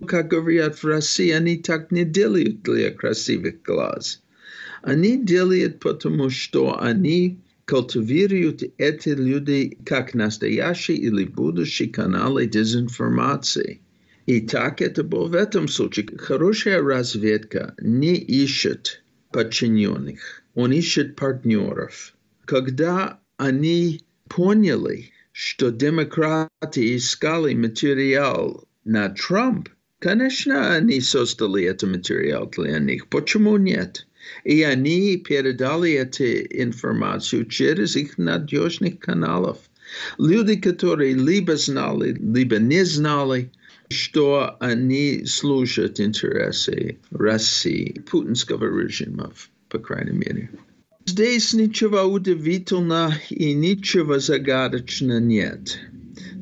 Как 0.05 0.27
говорят 0.27 0.77
в 0.77 0.85
России, 0.85 1.31
они 1.31 1.57
так 1.57 1.91
не 1.91 2.05
делают 2.05 2.61
для 2.61 2.91
красивых 2.91 3.61
глаз. 3.63 4.21
Они 4.81 5.23
делают 5.23 5.79
потому, 5.79 6.29
что 6.29 6.79
они 6.81 7.39
культивируют 7.67 8.63
эти 8.77 9.09
люди 9.09 9.77
как 9.85 10.13
настоящие 10.13 10.97
или 10.97 11.23
будущие 11.25 11.89
каналы 11.89 12.47
дезинформации. 12.47 13.81
И 14.25 14.41
так 14.41 14.81
это 14.81 15.03
было 15.03 15.27
в 15.27 15.33
этом 15.35 15.67
случае. 15.67 16.07
Хорошая 16.17 16.81
разведка 16.81 17.73
не 17.79 18.15
ищет 18.15 19.03
подчиненных, 19.31 20.43
он 20.53 20.71
ищет 20.71 21.15
партнеров. 21.15 22.13
Когда 22.45 23.19
они 23.37 24.01
поняли, 24.27 25.11
что 25.41 25.71
демократы 25.71 26.97
искали 26.97 27.53
материал 27.53 28.67
на 28.83 29.07
Трамп, 29.07 29.69
конечно, 29.99 30.75
они 30.75 30.99
создали 30.99 31.63
этот 31.63 31.89
материал 31.89 32.49
для 32.49 32.77
них. 32.79 33.07
Почему 33.07 33.55
нет? 33.55 34.05
И 34.43 34.63
они 34.63 35.15
передали 35.15 35.93
эту 35.93 36.25
информацию 36.25 37.45
через 37.45 37.95
их 37.95 38.17
надежных 38.17 38.99
каналов. 38.99 39.59
Люди, 40.17 40.57
которые 40.59 41.13
либо 41.13 41.55
знали, 41.55 42.17
либо 42.19 42.57
не 42.57 42.83
знали, 42.83 43.49
что 43.89 44.57
они 44.59 45.23
служат 45.25 46.01
интересы 46.01 46.97
России, 47.11 48.03
путинского 48.11 48.65
режима, 48.65 49.31
по 49.69 49.79
крайней 49.79 50.17
мере. 50.17 50.49
Здесь 51.08 51.52
ничего 51.52 52.02
удивительного 52.02 53.14
и 53.30 53.52
ничего 53.52 54.18
загадочного 54.18 55.18
нет. 55.18 55.78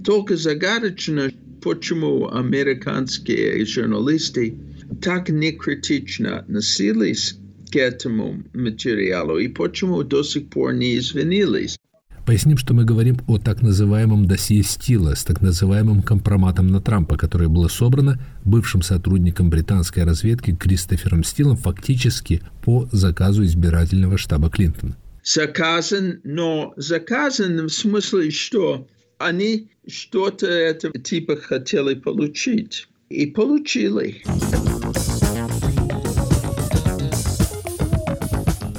Только 0.04 0.36
загадочно, 0.36 1.30
почему 1.62 2.28
американские 2.28 3.64
журналисты 3.66 4.56
так 5.00 5.28
некритично 5.28 6.38
относились 6.38 7.36
к 7.72 7.76
этому 7.76 8.44
материалу 8.52 9.38
и 9.38 9.48
почему 9.48 10.02
до 10.02 10.22
сих 10.22 10.48
пор 10.48 10.74
не 10.74 10.96
извинились. 10.98 11.78
Поясним, 12.27 12.57
что 12.57 12.73
мы 12.73 12.83
говорим 12.83 13.21
о 13.27 13.37
так 13.37 13.61
называемом 13.61 14.25
досье 14.25 14.61
Стила 14.61 15.15
с 15.15 15.23
так 15.23 15.39
называемым 15.41 16.01
компроматом 16.01 16.67
на 16.67 16.81
Трампа, 16.81 17.15
которое 17.15 17.47
было 17.47 17.69
собрано 17.69 18.19
бывшим 18.43 18.81
сотрудником 18.81 19.49
британской 19.49 20.03
разведки 20.03 20.53
Кристофером 20.53 21.23
Стилом 21.23 21.55
фактически 21.55 22.41
по 22.65 22.89
заказу 22.91 23.45
избирательного 23.45 24.17
штаба 24.17 24.49
Клинтона. 24.49 24.97
Заказан, 25.23 26.19
но 26.25 26.73
заказан 26.75 27.65
в 27.67 27.69
смысле, 27.69 28.29
что 28.31 28.89
они 29.19 29.69
что-то 29.87 30.47
этого 30.47 30.99
типа 30.99 31.37
хотели 31.37 31.93
получить. 31.93 32.89
И 33.07 33.27
получили. 33.27 34.21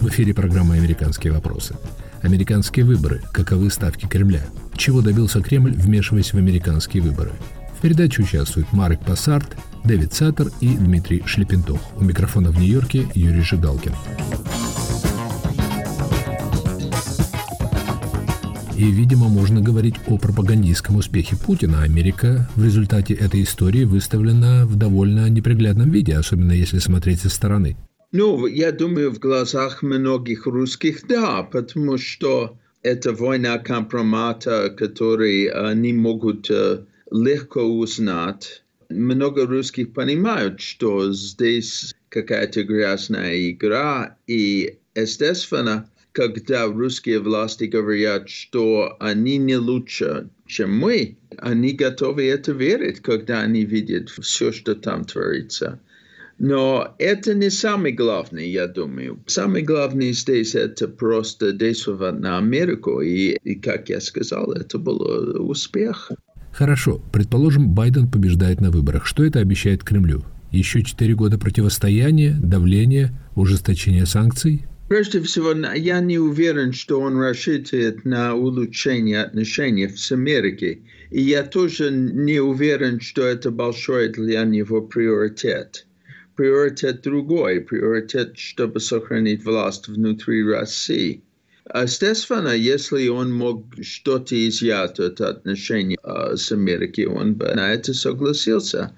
В 0.02 0.08
эфире 0.08 0.34
программа 0.34 0.74
«Американские 0.74 1.32
вопросы». 1.32 1.74
Американские 2.22 2.84
выборы. 2.84 3.22
Каковы 3.32 3.70
ставки 3.70 4.06
Кремля? 4.06 4.42
Чего 4.76 5.00
добился 5.00 5.40
Кремль, 5.40 5.72
вмешиваясь 5.72 6.32
в 6.32 6.36
американские 6.36 7.02
выборы? 7.02 7.32
В 7.76 7.80
передаче 7.80 8.22
участвуют 8.22 8.72
Марк 8.72 9.04
Пассарт, 9.04 9.56
Дэвид 9.84 10.12
Саттер 10.12 10.50
и 10.60 10.76
Дмитрий 10.76 11.22
Шлепентох. 11.26 11.80
У 11.96 12.02
микрофона 12.02 12.50
в 12.50 12.58
Нью-Йорке 12.58 13.06
Юрий 13.14 13.42
Жигалкин. 13.42 13.92
И, 18.76 18.90
видимо, 18.90 19.28
можно 19.28 19.60
говорить 19.60 19.96
о 20.06 20.18
пропагандистском 20.18 20.96
успехе 20.96 21.34
Путина. 21.36 21.82
Америка 21.82 22.48
в 22.54 22.64
результате 22.64 23.14
этой 23.14 23.42
истории 23.42 23.84
выставлена 23.84 24.66
в 24.66 24.76
довольно 24.76 25.28
неприглядном 25.28 25.90
виде, 25.90 26.16
особенно 26.16 26.52
если 26.52 26.78
смотреть 26.78 27.20
со 27.20 27.28
стороны. 27.28 27.76
Ну, 28.12 28.46
я 28.46 28.72
думаю, 28.72 29.10
в 29.10 29.18
глазах 29.18 29.82
многих 29.82 30.46
русских, 30.46 31.06
да, 31.06 31.42
потому 31.42 31.98
что 31.98 32.58
это 32.82 33.12
война 33.12 33.58
компромата, 33.58 34.70
которую 34.70 35.68
они 35.68 35.92
могут 35.92 36.50
легко 37.10 37.62
узнать 37.62 38.62
много 38.88 39.46
русских 39.46 39.92
понимают, 39.92 40.60
что 40.60 41.12
здесь 41.12 41.94
какая-то 42.08 42.64
грязная 42.64 43.50
игра, 43.50 44.16
и, 44.26 44.78
естественно, 44.94 45.90
когда 46.12 46.66
русские 46.66 47.20
власти 47.20 47.64
говорят, 47.64 48.28
что 48.28 48.96
они 48.98 49.36
не 49.36 49.56
лучше, 49.56 50.30
чем 50.46 50.76
мы, 50.76 51.18
они 51.36 51.72
готовы 51.72 52.26
это 52.28 52.52
верить, 52.52 53.00
когда 53.00 53.40
они 53.42 53.64
видят 53.64 54.08
все, 54.08 54.50
что 54.52 54.74
там 54.74 55.04
творится. 55.04 55.80
Но 56.38 56.94
это 56.98 57.34
не 57.34 57.50
самое 57.50 57.92
главное, 57.92 58.44
я 58.44 58.68
думаю. 58.68 59.18
Самое 59.26 59.64
главное 59.64 60.12
здесь 60.12 60.54
это 60.54 60.86
просто 60.86 61.52
действовать 61.52 62.20
на 62.20 62.38
Америку. 62.38 63.00
И, 63.00 63.36
и 63.42 63.56
как 63.56 63.88
я 63.88 64.00
сказал, 64.00 64.52
это 64.52 64.78
был 64.78 65.00
успех. 65.50 66.12
Хорошо, 66.52 67.02
предположим, 67.12 67.68
Байден 67.68 68.08
побеждает 68.08 68.60
на 68.60 68.70
выборах. 68.70 69.04
Что 69.04 69.24
это 69.24 69.40
обещает 69.40 69.82
Кремлю? 69.82 70.24
Еще 70.52 70.82
четыре 70.82 71.14
года 71.14 71.38
противостояния, 71.38 72.38
давления, 72.40 73.12
ужесточения 73.34 74.06
санкций? 74.06 74.64
Прежде 74.88 75.20
всего, 75.20 75.52
я 75.74 76.00
не 76.00 76.18
уверен, 76.18 76.72
что 76.72 77.00
он 77.00 77.20
рассчитывает 77.20 78.06
на 78.06 78.34
улучшение 78.34 79.22
отношений 79.22 79.88
с 79.88 80.10
Америкой. 80.12 80.82
И 81.10 81.20
я 81.20 81.42
тоже 81.42 81.90
не 81.90 82.40
уверен, 82.40 83.00
что 83.00 83.22
это 83.22 83.50
большой 83.50 84.08
для 84.08 84.44
него 84.44 84.80
приоритет 84.80 85.87
приоритет 86.38 87.02
другой, 87.02 87.60
приоритет, 87.60 88.38
чтобы 88.38 88.78
сохранить 88.78 89.44
власть 89.44 89.88
внутри 89.88 90.48
России. 90.48 91.20
Естественно, 91.74 92.50
если 92.50 93.08
он 93.08 93.34
мог 93.34 93.64
что-то 93.82 94.36
изъять 94.48 95.00
от 95.00 95.20
отношений 95.20 95.98
с 96.04 96.52
Америкой, 96.52 97.06
он 97.06 97.34
бы 97.34 97.46
на 97.46 97.72
это 97.72 97.92
согласился. 97.92 98.96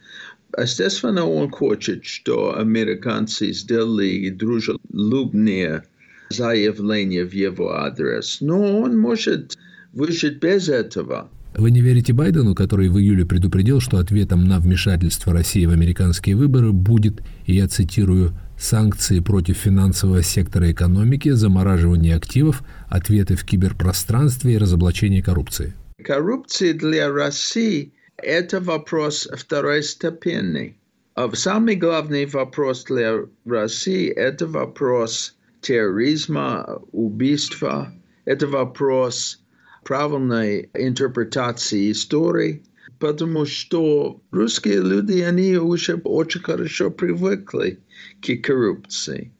Естественно, 0.58 1.26
он 1.26 1.50
хочет, 1.50 2.04
что 2.04 2.58
американцы 2.58 3.52
сделали 3.52 4.28
дружелюбные 4.28 5.84
заявления 6.28 7.24
в 7.24 7.32
его 7.32 7.72
адрес, 7.72 8.42
но 8.42 8.80
он 8.82 8.98
может 8.98 9.56
выжить 9.94 10.40
без 10.40 10.68
этого. 10.68 11.30
Вы 11.60 11.72
не 11.72 11.82
верите 11.82 12.14
Байдену, 12.14 12.54
который 12.54 12.88
в 12.88 12.98
июле 12.98 13.26
предупредил, 13.26 13.80
что 13.80 13.98
ответом 13.98 14.46
на 14.46 14.60
вмешательство 14.60 15.34
России 15.34 15.66
в 15.66 15.72
американские 15.72 16.34
выборы 16.34 16.72
будет, 16.72 17.20
и 17.44 17.52
я 17.52 17.68
цитирую, 17.68 18.32
санкции 18.58 19.20
против 19.20 19.58
финансового 19.58 20.22
сектора 20.22 20.72
экономики, 20.72 21.28
замораживание 21.28 22.16
активов, 22.16 22.62
ответы 22.88 23.36
в 23.36 23.44
киберпространстве 23.44 24.54
и 24.54 24.56
разоблачение 24.56 25.22
коррупции? 25.22 25.74
Коррупция 26.02 26.72
для 26.72 27.12
России– 27.12 27.92
это 28.16 28.58
вопрос 28.62 29.28
второстепенный. 29.30 30.78
А 31.14 31.30
самый 31.34 31.76
главный 31.76 32.24
вопрос 32.24 32.84
для 32.84 33.18
России– 33.44 34.08
это 34.08 34.46
вопрос 34.46 35.34
терроризма, 35.60 36.80
убийства, 36.92 37.92
это 38.24 38.46
вопрос 38.46 39.40
правильной 39.84 40.70
интерпретации 40.74 41.90
истории, 41.92 42.62
потому 42.98 43.46
что 43.46 44.20
русские 44.30 44.82
люди, 44.82 45.20
они 45.20 45.56
уже 45.56 45.94
очень 45.96 46.40
хорошо 46.40 46.90
привыкли 46.90 47.78
к 48.20 48.36
коррупции. 48.42 49.32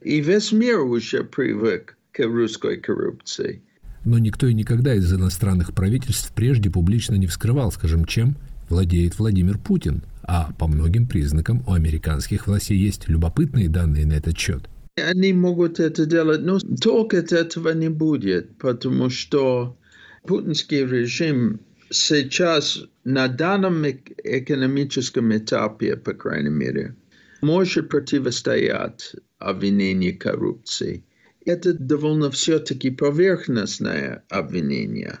И 0.00 0.20
весь 0.20 0.52
мир 0.52 0.80
уже 0.80 1.22
привык 1.22 1.96
к 2.12 2.20
русской 2.20 2.78
коррупции. 2.78 3.62
Но 4.04 4.18
никто 4.18 4.48
и 4.48 4.54
никогда 4.54 4.94
из 4.94 5.12
иностранных 5.12 5.72
правительств 5.74 6.32
прежде 6.34 6.70
публично 6.70 7.14
не 7.14 7.26
вскрывал, 7.26 7.70
скажем, 7.70 8.04
чем 8.04 8.36
владеет 8.68 9.18
Владимир 9.18 9.58
Путин. 9.58 10.02
А 10.24 10.52
по 10.58 10.66
многим 10.66 11.06
признакам 11.06 11.62
у 11.66 11.72
американских 11.72 12.46
властей 12.46 12.78
есть 12.78 13.08
любопытные 13.08 13.68
данные 13.68 14.06
на 14.06 14.14
этот 14.14 14.36
счет. 14.38 14.68
Они 14.96 15.32
могут 15.32 15.80
это 15.80 16.04
делать, 16.04 16.42
но 16.42 16.58
только 16.58 17.18
этого 17.18 17.70
не 17.70 17.88
будет, 17.88 18.56
потому 18.58 19.08
что 19.08 19.76
путинский 20.26 20.84
режим 20.84 21.60
сейчас 21.90 22.84
на 23.04 23.28
данном 23.28 23.84
экономическом 23.86 25.36
этапе, 25.36 25.96
по 25.96 26.14
крайней 26.14 26.50
мере, 26.50 26.96
может 27.40 27.88
противостоять 27.88 29.16
обвинению 29.38 30.18
коррупции. 30.18 31.04
Это 31.44 31.72
довольно 31.74 32.30
все-таки 32.30 32.90
поверхностное 32.90 34.24
обвинение. 34.28 35.18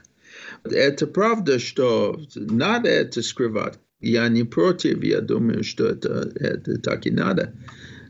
Это 0.64 1.06
правда, 1.08 1.58
что 1.58 2.20
надо 2.36 2.88
это 2.88 3.22
скрывать. 3.22 3.78
Я 4.00 4.28
не 4.28 4.44
против, 4.44 5.02
я 5.02 5.20
думаю, 5.20 5.64
что 5.64 5.86
это, 5.86 6.30
это 6.36 6.80
так 6.80 7.06
и 7.06 7.10
надо. 7.10 7.52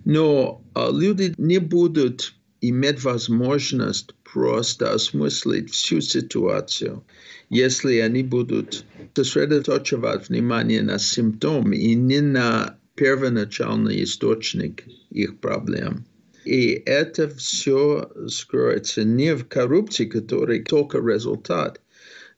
Но 0.04 0.62
люди 0.74 1.34
не 1.38 1.58
будут 1.58 2.34
иметь 2.62 3.02
возможность 3.02 4.14
просто 4.32 4.92
осмыслить 4.92 5.70
всю 5.70 6.00
ситуацию, 6.00 7.04
если 7.50 7.98
они 7.98 8.22
будут 8.22 8.84
сосредоточивать 9.14 10.28
внимание 10.28 10.80
на 10.80 10.98
симптом 10.98 11.72
и 11.72 11.94
не 11.94 12.20
на 12.20 12.78
первоначальный 12.94 14.02
источник 14.04 14.84
их 15.10 15.38
проблем. 15.38 16.06
И 16.44 16.82
это 16.86 17.28
все 17.28 18.10
скроется 18.28 19.04
не 19.04 19.34
в 19.34 19.46
коррупции, 19.46 20.06
которая 20.06 20.62
только 20.62 20.98
результат, 20.98 21.80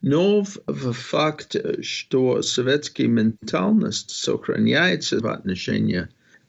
но 0.01 0.45
в, 0.67 0.93
факте, 0.93 1.83
что 1.83 2.43
советская 2.43 3.07
ментальность 3.07 4.11
сохраняется 4.11 5.21
в 5.21 5.27
отношении 5.27 6.09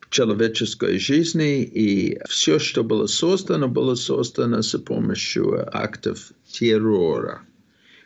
человеческой 0.09 0.99
жизни, 0.99 1.63
и 1.63 2.19
все, 2.27 2.59
что 2.59 2.83
было 2.83 3.07
создано, 3.07 3.67
было 3.67 3.95
создано 3.95 4.61
с 4.61 4.77
помощью 4.79 5.67
актов 5.75 6.31
террора. 6.47 7.41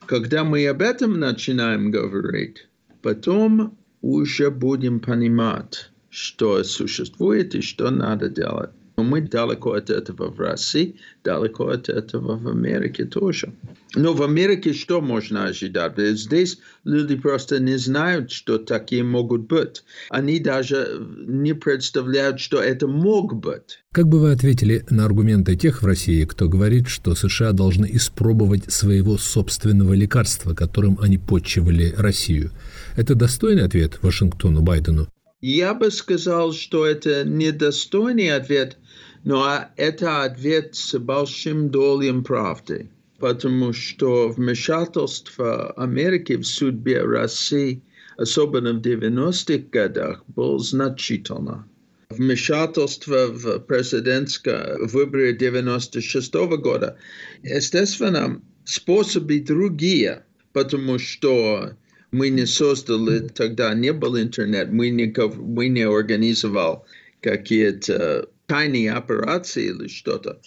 Когда 0.06 0.44
мы 0.44 0.68
об 0.68 0.82
этом 0.82 1.20
начинаем 1.20 1.92
говорить, 1.92 2.68
потом 3.02 3.78
уже 4.02 4.50
будем 4.50 5.00
понимать, 5.00 5.92
что 6.10 6.64
существует 6.64 7.54
и 7.56 7.62
что 7.62 7.92
надо 7.92 8.30
делать. 8.30 8.72
Мы 9.04 9.22
далеко 9.22 9.74
от 9.74 9.90
этого 9.90 10.30
в 10.30 10.40
России, 10.40 10.96
далеко 11.24 11.68
от 11.70 11.90
этого 11.90 12.38
в 12.38 12.48
Америке 12.48 13.06
тоже. 13.06 13.54
Но 13.96 14.14
в 14.14 14.22
Америке 14.22 14.74
что 14.74 15.02
можно 15.02 15.46
ожидать? 15.46 15.94
Здесь 15.98 16.60
люди 16.84 17.16
просто 17.16 17.60
не 17.60 17.78
знают, 17.78 18.32
что 18.32 18.58
такие 18.58 19.04
могут 19.04 19.48
быть. 19.48 19.84
Они 20.10 20.40
даже 20.40 21.00
не 21.26 21.54
представляют, 21.54 22.40
что 22.40 22.62
это 22.62 22.88
мог 22.88 23.36
быть. 23.36 23.80
Как 23.92 24.08
бы 24.08 24.20
вы 24.20 24.32
ответили 24.32 24.86
на 24.90 25.06
аргументы 25.06 25.56
тех 25.56 25.82
в 25.82 25.86
России, 25.86 26.24
кто 26.26 26.48
говорит, 26.48 26.88
что 26.88 27.16
США 27.16 27.52
должны 27.52 27.90
испробовать 27.92 28.72
своего 28.72 29.18
собственного 29.18 29.94
лекарства, 29.94 30.54
которым 30.54 31.00
они 31.02 31.18
подчивали 31.18 31.94
Россию? 31.98 32.52
Это 32.96 33.16
достойный 33.16 33.66
ответ 33.66 34.00
Вашингтону 34.02 34.62
Байдену? 34.62 35.08
Я 35.42 35.74
бы 35.74 35.90
сказал, 35.90 36.52
что 36.52 36.86
это 36.86 37.24
недостойный 37.24 38.30
ответ, 38.36 38.78
но 39.24 39.66
это 39.76 40.24
ответ 40.24 40.76
с 40.76 40.98
большим 40.98 41.70
долем 41.70 42.24
правды, 42.24 42.90
потому 43.20 43.74
что 43.74 44.30
вмешательство 44.30 45.72
Америки 45.72 46.38
в 46.38 46.44
судьбе 46.46 47.04
России, 47.04 47.82
особенно 48.18 48.74
в 48.74 48.82
90-х 48.82 49.66
годах, 49.72 50.24
было 50.28 50.60
значительно. 50.60 51.68
Вмешательство 52.10 53.28
в 53.28 53.60
президентское 53.60 54.78
выборы 54.80 55.34
96 55.34 56.34
-го 56.34 56.58
года, 56.58 56.98
естественно, 57.44 58.42
способы 58.64 59.40
другие, 59.40 60.24
потому 60.54 60.98
что 60.98 61.72
мы 62.12 62.30
не 62.30 62.48
создали, 62.48 63.28
тогда 63.28 63.74
не 63.74 63.94
был 63.94 64.18
интернет, 64.18 64.72
мы 64.72 64.90
не, 64.90 65.14
мы 65.38 65.68
не 65.68 65.84
организовал 65.84 66.86
какие-то 67.22 68.28
тайные 68.50 68.92
операции 68.92 69.68
или 69.68 69.88
что-то. 69.88 70.42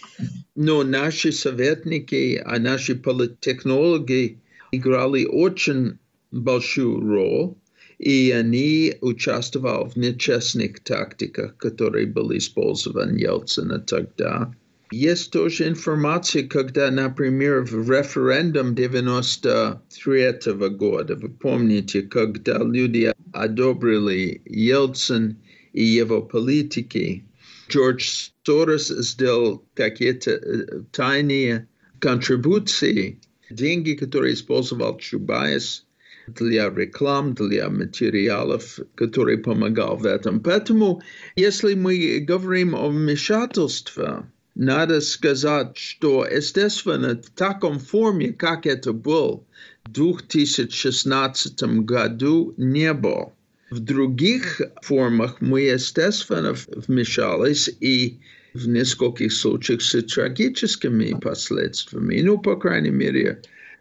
Но 0.57 0.83
наши 0.83 1.31
советники, 1.33 2.43
а 2.45 2.59
наши 2.59 2.97
политтехнологи 2.97 4.41
играли 4.73 5.25
очень 5.25 5.99
большую 6.33 7.01
роль, 7.01 7.55
и 7.99 8.33
они 8.33 8.97
участвовали 9.01 9.89
в 9.89 9.97
нечестных 9.97 10.81
тактиках, 10.81 11.57
которые 11.59 12.07
были 12.09 12.39
использованы 12.39 13.17
Ельцина 13.17 13.79
тогда. 13.79 14.53
Есть 14.91 15.31
тоже 15.31 15.69
информация, 15.69 16.43
когда, 16.43 16.91
например, 16.91 17.63
в 17.63 17.89
референдум 17.89 18.75
93 18.75 20.53
года, 20.71 21.15
вы 21.15 21.29
помните, 21.29 22.03
когда 22.03 22.59
люди 22.59 23.13
одобрили 23.33 24.43
Ельцин 24.45 25.37
и 25.73 25.85
его 25.85 26.21
политики, 26.21 27.25
Джордж 27.73 28.29
Сорос 28.45 28.89
сделал 28.89 29.65
какие-то 29.75 30.85
тайные 30.93 31.69
контрибуции, 32.01 33.19
деньги, 33.49 33.95
которые 33.95 34.35
использовал 34.35 34.99
Чубайс, 34.99 35.87
для 36.29 36.69
реклам, 36.71 37.35
для 37.35 37.69
материалов, 37.71 38.79
который 38.95 39.39
помогал 39.39 39.97
в 39.97 40.05
этом. 40.05 40.41
Поэтому, 40.41 41.03
если 41.35 41.75
мы 41.75 42.19
говорим 42.21 42.75
о 42.75 42.89
вмешательстве, 42.91 44.25
надо 44.55 45.01
сказать, 45.01 45.77
что, 45.77 46.27
естественно, 46.27 47.21
в 47.21 47.31
таком 47.31 47.79
форме, 47.79 48.33
как 48.33 48.67
это 48.67 48.93
было 48.93 49.43
в 49.85 49.91
2016 49.91 51.63
году, 51.85 52.55
не 52.57 52.93
было. 52.93 53.33
В 53.73 53.81
других 53.81 54.61
формах 54.83 55.41
мы, 55.41 55.63
естественно, 55.63 56.55
вмешались 56.87 57.75
и 57.81 58.21
в 58.53 58.69
нескольких 58.69 59.33
случаях 59.33 59.81
с 59.81 59.99
трагическими 60.03 61.19
последствиями. 61.19 62.21
Ну, 62.21 62.37
по 62.37 62.57
крайней 62.57 62.91
мере, 62.91 63.41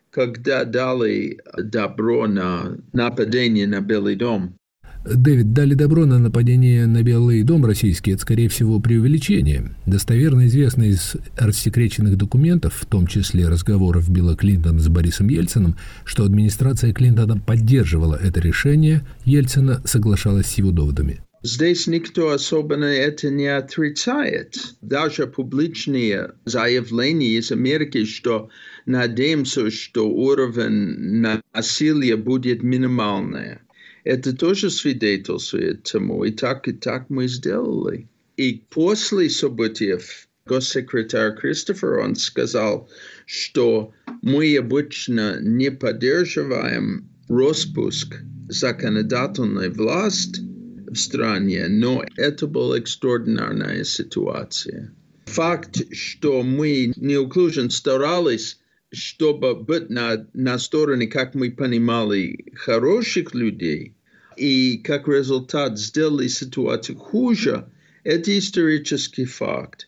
когда 0.10 0.64
дали 0.64 1.40
добро 1.58 2.26
на 2.28 2.78
нападение 2.94 3.68
на 3.68 3.82
Белый 3.82 4.16
дом. 4.16 4.56
Дэвид, 5.04 5.54
дали 5.54 5.74
добро 5.74 6.06
на 6.06 6.20
нападение 6.20 6.86
на 6.86 7.02
Белый 7.02 7.42
дом 7.44 7.66
российский, 7.66 8.12
это, 8.12 8.22
скорее 8.22 8.50
всего, 8.50 8.80
преувеличение. 8.80 9.76
Достоверно 9.86 10.46
известно 10.46 10.84
из 10.84 11.16
рассекреченных 11.38 12.18
документов, 12.18 12.76
в 12.76 12.86
том 12.86 13.08
числе 13.08 13.48
разговоров 13.48 14.10
Билла 14.10 14.36
Клинтона 14.36 14.80
с 14.80 14.88
Борисом 14.90 15.30
Ельциным, 15.30 15.76
что 16.06 16.24
администрация 16.24 16.94
Клинтона 16.94 17.38
поддерживала 17.38 18.16
это 18.16 18.40
решение, 18.40 19.02
Ельцина 19.26 19.82
соглашалась 19.86 20.48
с 20.48 20.58
его 20.58 20.72
доводами. 20.72 21.22
Здесь 21.44 21.88
никто 21.88 22.30
особенно 22.30 22.86
это 22.86 23.32
не 23.32 23.48
отрицает. 23.48 24.58
Даже 24.82 25.26
публичные 25.26 26.34
заявления 26.46 27.38
из 27.38 27.52
Америки, 27.52 28.06
что 28.06 28.50
надеемся, 28.86 29.72
что 29.72 30.08
уровень 30.08 31.40
насилия 31.54 32.16
будет 32.16 32.62
минимальный. 32.62 33.58
Это 34.04 34.36
тоже 34.36 34.70
свидетельствует 34.70 35.84
тому. 35.84 36.24
И 36.24 36.32
так, 36.32 36.68
и 36.68 36.74
так 36.74 37.10
мы 37.10 37.28
сделали. 37.28 38.08
И 38.38 38.64
после 38.70 39.30
событий 39.30 39.98
госсекретарь 40.46 41.36
Кристофер, 41.36 42.00
он 42.00 42.16
сказал, 42.16 42.90
что 43.26 43.94
мы 44.22 44.58
обычно 44.58 45.40
не 45.42 45.72
поддерживаем 45.72 47.08
распуск 47.30 48.16
законодательной 48.50 49.70
власти 49.70 50.42
в 50.88 50.96
стране, 50.96 51.68
но 51.70 52.04
это 52.18 52.48
была 52.48 52.80
экстраординарная 52.80 53.84
ситуация. 53.84 54.92
Факт, 55.26 55.94
что 55.94 56.44
мы 56.44 56.92
неуклюже 56.98 57.70
старались, 57.70 58.60
чтобы 58.92 59.56
быть 59.56 59.90
на, 59.90 60.28
на 60.34 60.60
стороне, 60.60 61.08
как 61.08 61.34
мы 61.34 61.52
понимали, 61.52 62.52
хороших 62.56 63.34
людей, 63.34 63.96
и 64.38 64.78
как 64.78 65.08
результат 65.08 65.78
сделали 65.78 66.28
ситуацию 66.28 66.98
хуже, 66.98 67.70
это 68.04 68.38
исторический 68.38 69.26
факт. 69.26 69.88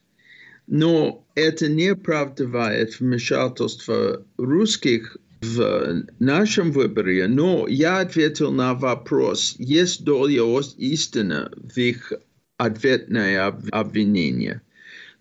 Но 0.67 1.25
это 1.35 1.67
не 1.67 1.89
оправдывает 1.89 2.99
вмешательство 2.99 4.25
русских 4.37 5.17
в 5.41 6.05
нашем 6.19 6.71
выборе, 6.71 7.27
но 7.27 7.67
я 7.67 7.99
ответил 7.99 8.51
на 8.51 8.73
вопрос, 8.73 9.55
есть 9.57 10.05
доля 10.05 10.61
истины 10.77 11.49
в 11.55 11.77
их 11.77 12.13
ответное 12.57 13.47
обвинение. 13.71 14.61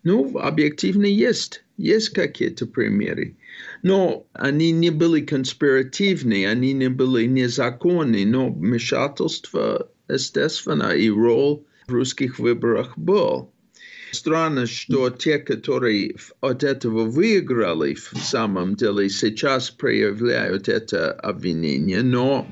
Ну, 0.03 0.37
объективно 0.37 1.05
есть, 1.05 1.63
есть 1.77 2.09
какие-то 2.09 2.65
примеры. 2.65 3.35
Но 3.81 4.27
они 4.33 4.71
не 4.71 4.89
были 4.89 5.21
конспиративны, 5.21 6.45
они 6.45 6.73
не 6.73 6.89
были 6.89 7.25
незаконны, 7.25 8.25
но 8.25 8.49
вмешательство, 8.49 9.89
естественно, 10.07 10.91
и 10.91 11.09
роль 11.09 11.63
в 11.87 11.93
русских 11.93 12.39
выборах 12.39 12.97
был. 12.97 13.51
Странно, 14.11 14.67
что 14.67 15.09
те, 15.09 15.39
которые 15.39 16.15
от 16.39 16.63
этого 16.63 17.05
выиграли, 17.05 17.95
в 17.95 18.15
самом 18.19 18.75
деле 18.75 19.09
сейчас 19.09 19.71
проявляют 19.71 20.69
это 20.69 21.11
обвинение. 21.11 22.03
Но 22.03 22.47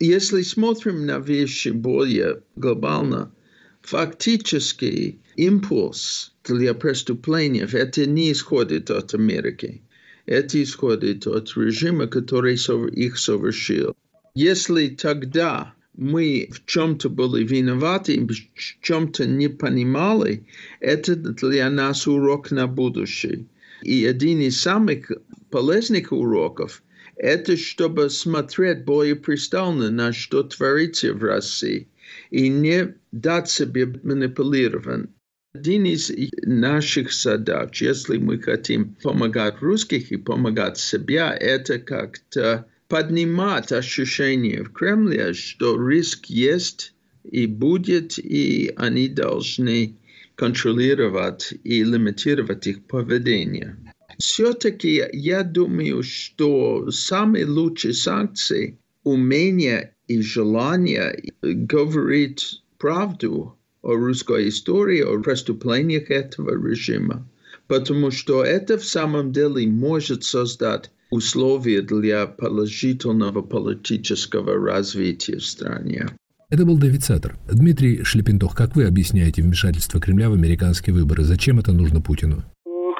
если 0.00 0.42
смотрим 0.42 1.06
на 1.06 1.18
вещи 1.18 1.70
более 1.70 2.42
глобально, 2.56 3.32
фактически 3.80 5.18
импульс 5.36 6.34
для 6.44 6.74
преступления 6.74 7.66
это 7.72 8.04
не 8.04 8.32
исходит 8.32 8.90
от 8.90 9.14
Америки. 9.14 9.82
Это 10.28 10.62
исходит 10.62 11.26
от 11.26 11.56
режима, 11.56 12.06
который 12.06 12.56
их 12.56 13.18
совершил. 13.18 13.96
Если 14.34 14.88
тогда 14.88 15.72
мы 15.94 16.50
в 16.52 16.66
чем-то 16.66 17.08
были 17.08 17.44
виноваты, 17.44 18.20
в 18.20 18.82
чем-то 18.82 19.24
не 19.24 19.48
понимали, 19.48 20.46
это 20.80 21.16
для 21.16 21.70
нас 21.70 22.06
урок 22.06 22.50
на 22.50 22.66
будущее. 22.66 23.46
И 23.82 24.04
один 24.04 24.40
из 24.40 24.60
самых 24.60 25.10
полезных 25.48 26.12
уроков– 26.12 26.82
это 27.16 27.56
чтобы 27.56 28.10
смотреть 28.10 28.84
более 28.84 29.16
пристально 29.16 29.90
на 29.90 30.12
что 30.12 30.42
творится 30.42 31.14
в 31.14 31.24
России 31.24 31.88
и 32.30 32.50
не 32.50 32.94
дать 33.12 33.48
себе 33.48 33.86
манипулировать. 34.02 35.08
Один 35.54 35.86
из 35.86 36.12
наших 36.42 37.12
задач, 37.12 37.80
если 37.80 38.18
мы 38.18 38.38
хотим 38.38 38.94
помогать 39.02 39.60
русских 39.60 40.12
и 40.12 40.16
помогать 40.16 40.76
себе, 40.78 41.34
это 41.40 41.78
как-то 41.78 42.66
поднимать 42.88 43.72
ощущение 43.72 44.62
в 44.62 44.72
Кремле, 44.72 45.32
что 45.32 45.88
риск 45.88 46.26
есть 46.26 46.94
и 47.24 47.46
будет, 47.46 48.18
и 48.18 48.72
они 48.76 49.08
должны 49.08 49.96
контролировать 50.34 51.54
и 51.64 51.82
лимитировать 51.82 52.66
их 52.66 52.84
поведение. 52.84 53.76
Все-таки 54.18 55.02
я 55.12 55.42
думаю, 55.42 56.02
что 56.02 56.90
самые 56.90 57.46
лучшие 57.46 57.94
санкции– 57.94 58.78
умение 59.02 59.94
и 60.08 60.20
желание 60.20 61.32
говорить 61.42 62.62
правду 62.78 63.57
о 63.88 63.94
русской 63.96 64.48
истории, 64.48 65.02
о 65.02 65.20
преступлениях 65.22 66.10
этого 66.10 66.50
режима, 66.50 67.26
потому 67.68 68.10
что 68.10 68.44
это 68.44 68.76
в 68.76 68.84
самом 68.84 69.32
деле 69.32 69.66
может 69.66 70.24
создать 70.24 70.90
условия 71.10 71.80
для 71.80 72.26
положительного 72.26 73.40
политического 73.40 74.54
развития 74.54 75.38
в 75.38 75.44
стране. 75.44 76.06
Это 76.50 76.66
был 76.66 76.78
Дэвид 76.78 77.02
Саттер. 77.02 77.36
Дмитрий 77.50 78.04
Шлепентох, 78.04 78.54
как 78.54 78.76
вы 78.76 78.84
объясняете 78.84 79.42
вмешательство 79.42 80.00
Кремля 80.00 80.28
в 80.28 80.34
американские 80.34 80.94
выборы? 80.94 81.22
Зачем 81.22 81.58
это 81.58 81.72
нужно 81.72 82.00
Путину? 82.02 82.42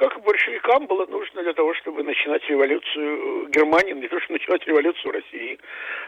Как 0.01 0.13
большевикам 0.25 0.87
было 0.87 1.07
нужно 1.07 1.43
для 1.43 1.53
того, 1.53 1.73
чтобы 1.81 2.03
начинать 2.03 2.43
революцию 2.49 3.49
Германии, 3.53 3.93
не 3.95 4.09
то, 4.09 4.21
чтобы 4.21 4.39
начинать 4.39 4.67
революцию 4.67 5.13
России. 5.13 5.59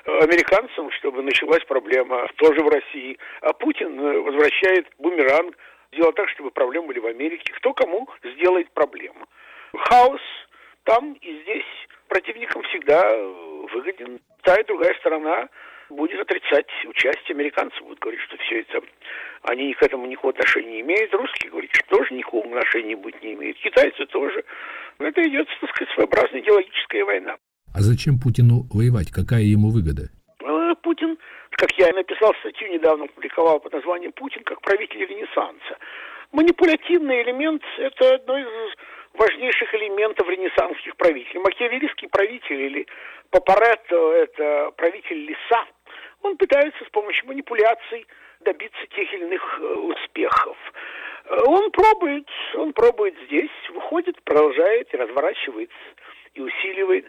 Американцам, 0.04 0.90
чтобы 0.92 1.22
началась 1.22 1.64
проблема 1.64 2.26
тоже 2.36 2.62
в 2.62 2.68
России. 2.68 3.18
А 3.42 3.52
Путин 3.52 4.00
возвращает 4.22 4.86
бумеранг, 4.98 5.56
делает 5.92 6.16
так, 6.16 6.28
чтобы 6.30 6.50
проблемы 6.50 6.88
были 6.88 7.00
в 7.00 7.06
Америке. 7.06 7.52
Кто 7.54 7.72
кому 7.74 8.08
сделает 8.22 8.70
проблему? 8.72 9.26
Хаос 9.74 10.20
там 10.84 11.12
и 11.12 11.42
здесь 11.42 11.64
противникам 12.08 12.62
всегда 12.64 13.00
э, 13.00 13.66
выгоден. 13.72 14.20
Та 14.42 14.56
и 14.56 14.64
другая 14.64 14.94
сторона 14.94 15.48
будет 15.90 16.20
отрицать 16.20 16.68
участие 16.86 17.34
американцев, 17.34 17.80
будут 17.82 17.98
говорить, 17.98 18.20
что 18.22 18.36
все 18.38 18.60
это, 18.60 18.80
они 19.42 19.74
к 19.74 19.82
этому 19.82 20.06
никакого 20.06 20.32
отношения 20.32 20.72
не 20.72 20.80
имеют. 20.80 21.12
Русские 21.14 21.50
говорят, 21.50 21.70
что 21.72 21.86
тоже 21.96 22.14
никакого 22.14 22.46
отношения 22.46 22.96
будет 22.96 23.22
не 23.22 23.34
имеют. 23.34 23.58
Китайцы 23.58 24.06
тоже. 24.06 24.44
Это 24.98 25.22
идет, 25.22 25.48
так 25.60 25.70
сказать, 25.70 25.94
своеобразная 25.94 26.40
идеологическая 26.40 27.04
война. 27.04 27.36
А 27.74 27.80
зачем 27.80 28.18
Путину 28.18 28.66
воевать? 28.72 29.10
Какая 29.12 29.42
ему 29.42 29.70
выгода? 29.70 30.10
Э, 30.42 30.74
Путин, 30.82 31.16
как 31.50 31.70
я 31.78 31.92
написал 31.92 32.34
статью 32.40 32.68
недавно, 32.68 33.06
публиковал 33.06 33.60
под 33.60 33.72
названием 33.72 34.12
«Путин 34.12 34.42
как 34.44 34.60
правитель 34.60 35.06
Ренессанса». 35.06 35.78
Манипулятивный 36.32 37.22
элемент– 37.22 37.62
это 37.78 38.14
одно 38.14 38.38
из 38.38 38.46
важнейших 39.14 39.74
элементов 39.74 40.28
ренессансских 40.28 40.96
правителей. 40.96 41.40
Макиавеллийский 41.40 42.08
правитель 42.08 42.60
или 42.60 42.86
Папаретто– 43.30 44.12
это 44.14 44.72
правитель 44.76 45.26
леса. 45.26 45.64
Он 46.22 46.36
пытается 46.36 46.84
с 46.84 46.88
помощью 46.90 47.26
манипуляций 47.26 48.06
добиться 48.40 48.86
тех 48.94 49.12
или 49.14 49.24
иных 49.24 49.58
э, 49.60 49.74
успехов. 49.74 50.56
Э, 51.26 51.38
он 51.46 51.70
пробует, 51.70 52.28
он 52.54 52.72
пробует 52.72 53.14
здесь, 53.26 53.50
выходит, 53.72 54.20
продолжает 54.24 54.92
разворачивается, 54.92 55.76
и 56.34 56.40
усиливает. 56.40 57.06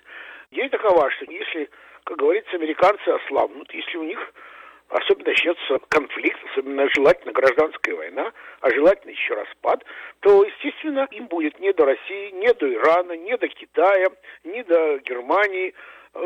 Идея 0.51 0.67
такова, 0.67 1.09
что 1.11 1.31
если, 1.31 1.69
как 2.03 2.17
говорится, 2.17 2.57
американцы 2.57 3.07
ослабнут, 3.07 3.73
если 3.73 3.97
у 3.97 4.03
них 4.03 4.33
особенно 4.89 5.29
начнется 5.29 5.79
конфликт, 5.87 6.39
особенно 6.51 6.89
желательно 6.89 7.31
гражданская 7.31 7.95
война, 7.95 8.33
а 8.59 8.69
желательно 8.69 9.11
еще 9.11 9.33
распад, 9.33 9.85
то, 10.19 10.43
естественно, 10.43 11.07
им 11.11 11.27
будет 11.27 11.57
не 11.61 11.71
до 11.71 11.85
России, 11.85 12.31
не 12.31 12.53
до 12.53 12.73
Ирана, 12.73 13.13
не 13.13 13.37
до 13.37 13.47
Китая, 13.47 14.09
не 14.43 14.61
до 14.63 14.97
Германии. 14.99 15.73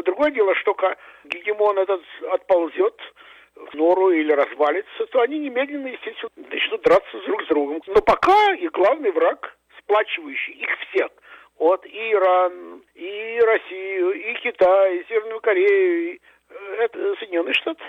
Другое 0.04 0.32
дело, 0.32 0.56
что 0.56 0.76
гегемон 1.26 1.78
этот 1.78 2.02
отползет 2.32 3.00
в 3.54 3.76
нору 3.76 4.10
или 4.10 4.32
развалится, 4.32 5.06
то 5.06 5.22
они 5.22 5.38
немедленно, 5.38 5.88
естественно, 5.88 6.32
начнут 6.50 6.82
драться 6.82 7.20
друг 7.28 7.44
с 7.44 7.48
другом. 7.48 7.80
Но 7.86 8.02
пока 8.02 8.54
их 8.56 8.72
главный 8.72 9.12
враг, 9.12 9.56
сплачивающий 9.78 10.54
их 10.54 10.70
всех, 10.90 11.12
от 11.58 11.86
и 11.86 12.12
Иран, 12.12 12.82
и 12.96 13.40
Россию, 13.46 14.12
и 14.12 14.34
Китай, 14.44 15.00
и 15.00 15.06
Северную 15.08 15.42
Корею, 15.42 16.20
э, 16.50 16.54
это 16.84 17.16
Соединенные 17.20 17.54
Штаты. 17.54 17.84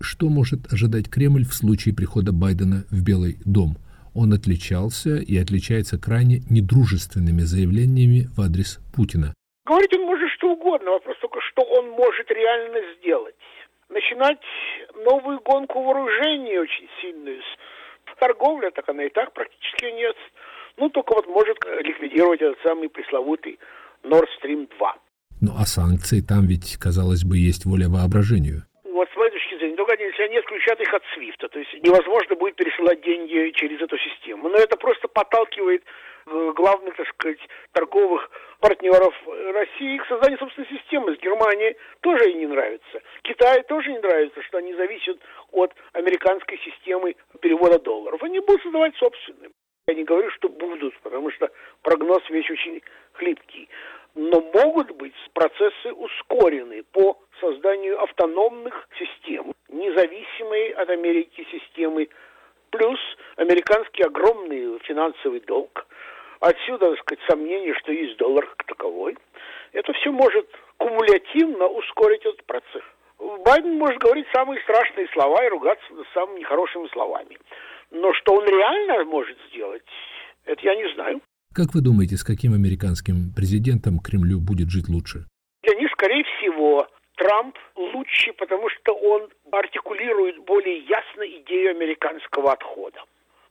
Что 0.00 0.28
может 0.28 0.72
ожидать 0.72 1.10
Кремль 1.10 1.44
в 1.44 1.52
случае 1.52 1.94
прихода 1.94 2.32
Байдена 2.32 2.84
в 2.90 3.04
Белый 3.04 3.36
дом? 3.44 3.76
Он 4.14 4.32
отличался 4.32 5.16
и 5.16 5.36
отличается 5.36 5.98
крайне 5.98 6.40
недружественными 6.50 7.42
заявлениями 7.42 8.26
в 8.36 8.40
адрес 8.40 8.78
Путина. 8.94 9.34
Говорить 9.66 9.92
он 9.94 10.06
может 10.06 10.30
что 10.30 10.52
угодно, 10.52 10.92
вопрос 10.92 11.16
только, 11.20 11.40
что 11.50 11.62
он 11.62 11.90
может 11.90 12.30
реально 12.30 12.78
сделать. 12.96 13.34
Начинать 13.88 14.40
новую 15.04 15.40
гонку 15.40 15.82
вооружений 15.82 16.58
очень 16.58 16.88
сильную. 17.00 17.42
Торговля, 18.18 18.70
так 18.70 18.88
она 18.88 19.04
и 19.04 19.10
так 19.10 19.32
практически 19.32 19.84
нет. 19.94 20.16
Ну, 20.78 20.88
только 20.90 21.14
вот 21.14 21.26
может 21.26 21.58
ликвидировать 21.82 22.40
этот 22.40 22.58
самый 22.62 22.88
пресловутый 22.88 23.58
Nord 24.04 24.26
Stream 24.40 24.68
2. 24.78 24.94
Ну, 25.40 25.52
а 25.58 25.66
санкции 25.66 26.20
там 26.20 26.46
ведь, 26.46 26.76
казалось 26.78 27.24
бы, 27.24 27.36
есть 27.36 27.64
воля 27.66 27.88
воображению 27.88 28.62
вот 28.98 29.08
с 29.12 29.16
моей 29.16 29.30
точки 29.30 29.54
зрения, 29.58 29.76
только 29.76 30.02
если 30.02 30.24
они 30.24 30.38
отключат 30.38 30.80
их 30.80 30.92
от 30.92 31.02
свифта, 31.14 31.48
то 31.48 31.58
есть 31.58 31.72
невозможно 31.84 32.34
будет 32.34 32.56
пересылать 32.56 33.00
деньги 33.02 33.52
через 33.54 33.80
эту 33.80 33.96
систему. 33.96 34.48
Но 34.48 34.56
это 34.58 34.76
просто 34.76 35.06
подталкивает 35.06 35.84
э, 36.26 36.52
главных, 36.56 36.96
так 36.96 37.06
сказать, 37.08 37.38
торговых 37.72 38.28
партнеров 38.58 39.14
России 39.54 39.98
к 39.98 40.06
созданию 40.06 40.38
собственной 40.38 40.68
системы. 40.68 41.14
С 41.14 41.20
Германией 41.20 41.76
тоже 42.00 42.24
ей 42.24 42.34
не 42.34 42.46
нравится. 42.46 43.00
Китаю 43.22 43.62
тоже 43.68 43.92
не 43.92 43.98
нравится, 44.00 44.42
что 44.42 44.58
они 44.58 44.74
зависят 44.74 45.18
от 45.52 45.72
американской 45.92 46.58
системы 46.58 47.14
перевода 47.40 47.78
долларов. 47.78 48.20
Они 48.24 48.40
будут 48.40 48.62
создавать 48.62 48.96
собственную. 48.96 49.52
Я 49.88 49.94
не 49.94 50.04
говорю, 50.04 50.30
что 50.32 50.50
будут, 50.50 50.94
потому 51.00 51.30
что 51.30 51.50
прогноз 51.82 52.22
вещь 52.28 52.50
очень 52.50 52.82
хлипкий. 53.14 53.70
Но 54.14 54.42
могут 54.54 54.90
быть 54.92 55.14
процессы 55.32 55.92
ускорены 55.92 56.82
по 56.92 57.18
созданию 57.40 58.00
автономных 58.02 58.86
систем, 58.98 59.54
независимой 59.70 60.70
от 60.72 60.90
Америки 60.90 61.46
системы, 61.50 62.08
плюс 62.70 62.98
американский 63.36 64.02
огромный 64.02 64.78
финансовый 64.80 65.40
долг. 65.40 65.86
Отсюда, 66.40 66.90
так 66.90 66.98
сказать, 67.00 67.24
сомнение, 67.26 67.74
что 67.74 67.90
есть 67.90 68.18
доллар 68.18 68.46
как 68.46 68.66
таковой. 68.66 69.16
Это 69.72 69.92
все 69.94 70.12
может 70.12 70.46
кумулятивно 70.76 71.66
ускорить 71.66 72.26
этот 72.26 72.44
процесс. 72.44 72.84
Байден 73.18 73.78
может 73.78 73.98
говорить 73.98 74.26
самые 74.34 74.60
страшные 74.62 75.08
слова 75.08 75.44
и 75.44 75.48
ругаться 75.48 75.86
самыми 76.12 76.40
нехорошими 76.40 76.88
словами. 76.88 77.38
Но 77.90 78.12
что 78.14 78.34
он 78.34 78.46
реально 78.46 79.04
может 79.04 79.36
сделать, 79.48 79.82
это 80.44 80.60
я 80.62 80.74
не 80.74 80.92
знаю. 80.94 81.20
Как 81.54 81.74
вы 81.74 81.80
думаете, 81.80 82.16
с 82.16 82.24
каким 82.24 82.52
американским 82.54 83.32
президентом 83.34 83.98
Кремлю 83.98 84.38
будет 84.40 84.70
жить 84.70 84.88
лучше? 84.88 85.26
Для 85.62 85.74
них, 85.74 85.90
скорее 85.92 86.22
всего, 86.24 86.86
Трамп 87.16 87.56
лучше, 87.74 88.32
потому 88.34 88.68
что 88.70 88.92
он 88.94 89.28
артикулирует 89.50 90.38
более 90.44 90.78
ясно 90.86 91.22
идею 91.22 91.70
американского 91.72 92.52
отхода. 92.52 93.02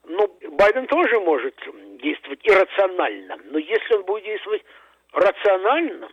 Но 0.07 0.27
Байден 0.51 0.87
тоже 0.87 1.19
может 1.19 1.55
действовать 2.01 2.39
иррационально. 2.43 3.37
Но 3.51 3.57
если 3.57 3.95
он 3.95 4.05
будет 4.05 4.23
действовать 4.23 4.63
рационально, 5.11 6.07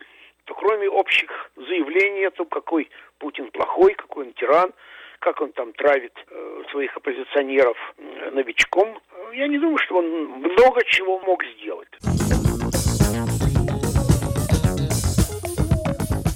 то 0.46 0.54
кроме 0.54 0.88
общих 0.88 1.30
заявлений 1.56 2.24
о 2.24 2.32
том, 2.32 2.48
какой 2.48 2.90
Путин 3.18 3.50
плохой, 3.50 3.94
какой 3.94 4.26
он 4.26 4.32
тиран, 4.32 4.72
как 5.20 5.40
он 5.40 5.53
там 5.53 5.72
травит 5.72 6.12
э, 6.31 6.62
своих 6.70 6.96
оппозиционеров 6.96 7.77
э, 7.98 8.31
новичком, 8.31 8.88
э, 8.88 9.37
я 9.37 9.48
не 9.48 9.59
думаю, 9.59 9.79
что 9.79 9.98
он 9.98 10.07
много 10.40 10.85
чего 10.87 11.20
мог 11.20 11.44
сделать. 11.57 11.88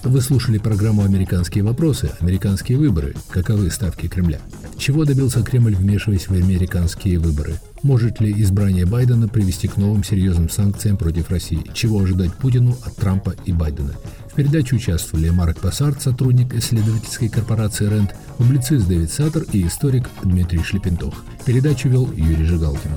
Вы 0.09 0.23
слушали 0.23 0.57
программу 0.57 1.05
«Американские 1.05 1.63
вопросы», 1.63 2.11
«Американские 2.21 2.79
выборы». 2.79 3.15
Каковы 3.29 3.71
ставки 3.71 4.09
Кремля? 4.09 4.41
Чего 4.79 5.05
добился 5.05 5.43
Кремль, 5.43 5.75
вмешиваясь 5.75 6.29
в 6.29 6.33
американские 6.33 7.19
выборы? 7.19 7.57
Может 7.83 8.19
ли 8.19 8.33
избрание 8.41 8.87
Байдена 8.87 9.29
привести 9.29 9.69
к 9.69 9.77
новым 9.77 10.03
серьезным 10.03 10.49
санкциям 10.49 10.97
против 10.97 11.29
России? 11.29 11.63
Чего 11.75 12.01
ожидать 12.01 12.33
Путину 12.33 12.75
от 12.87 12.97
Трампа 12.97 13.35
и 13.45 13.53
Байдена? 13.53 13.93
В 14.33 14.35
передаче 14.35 14.77
участвовали 14.77 15.29
Марк 15.29 15.61
Пассарт, 15.61 16.01
сотрудник 16.01 16.55
исследовательской 16.55 17.29
корпорации 17.29 17.87
«Рент», 17.87 18.15
публицист 18.39 18.89
Дэвид 18.89 19.13
Саттер 19.13 19.45
и 19.53 19.67
историк 19.67 20.09
Дмитрий 20.25 20.63
Шлепентох. 20.63 21.23
Передачу 21.45 21.91
вел 21.91 22.11
Юрий 22.13 22.47
Жигалкин. 22.47 22.93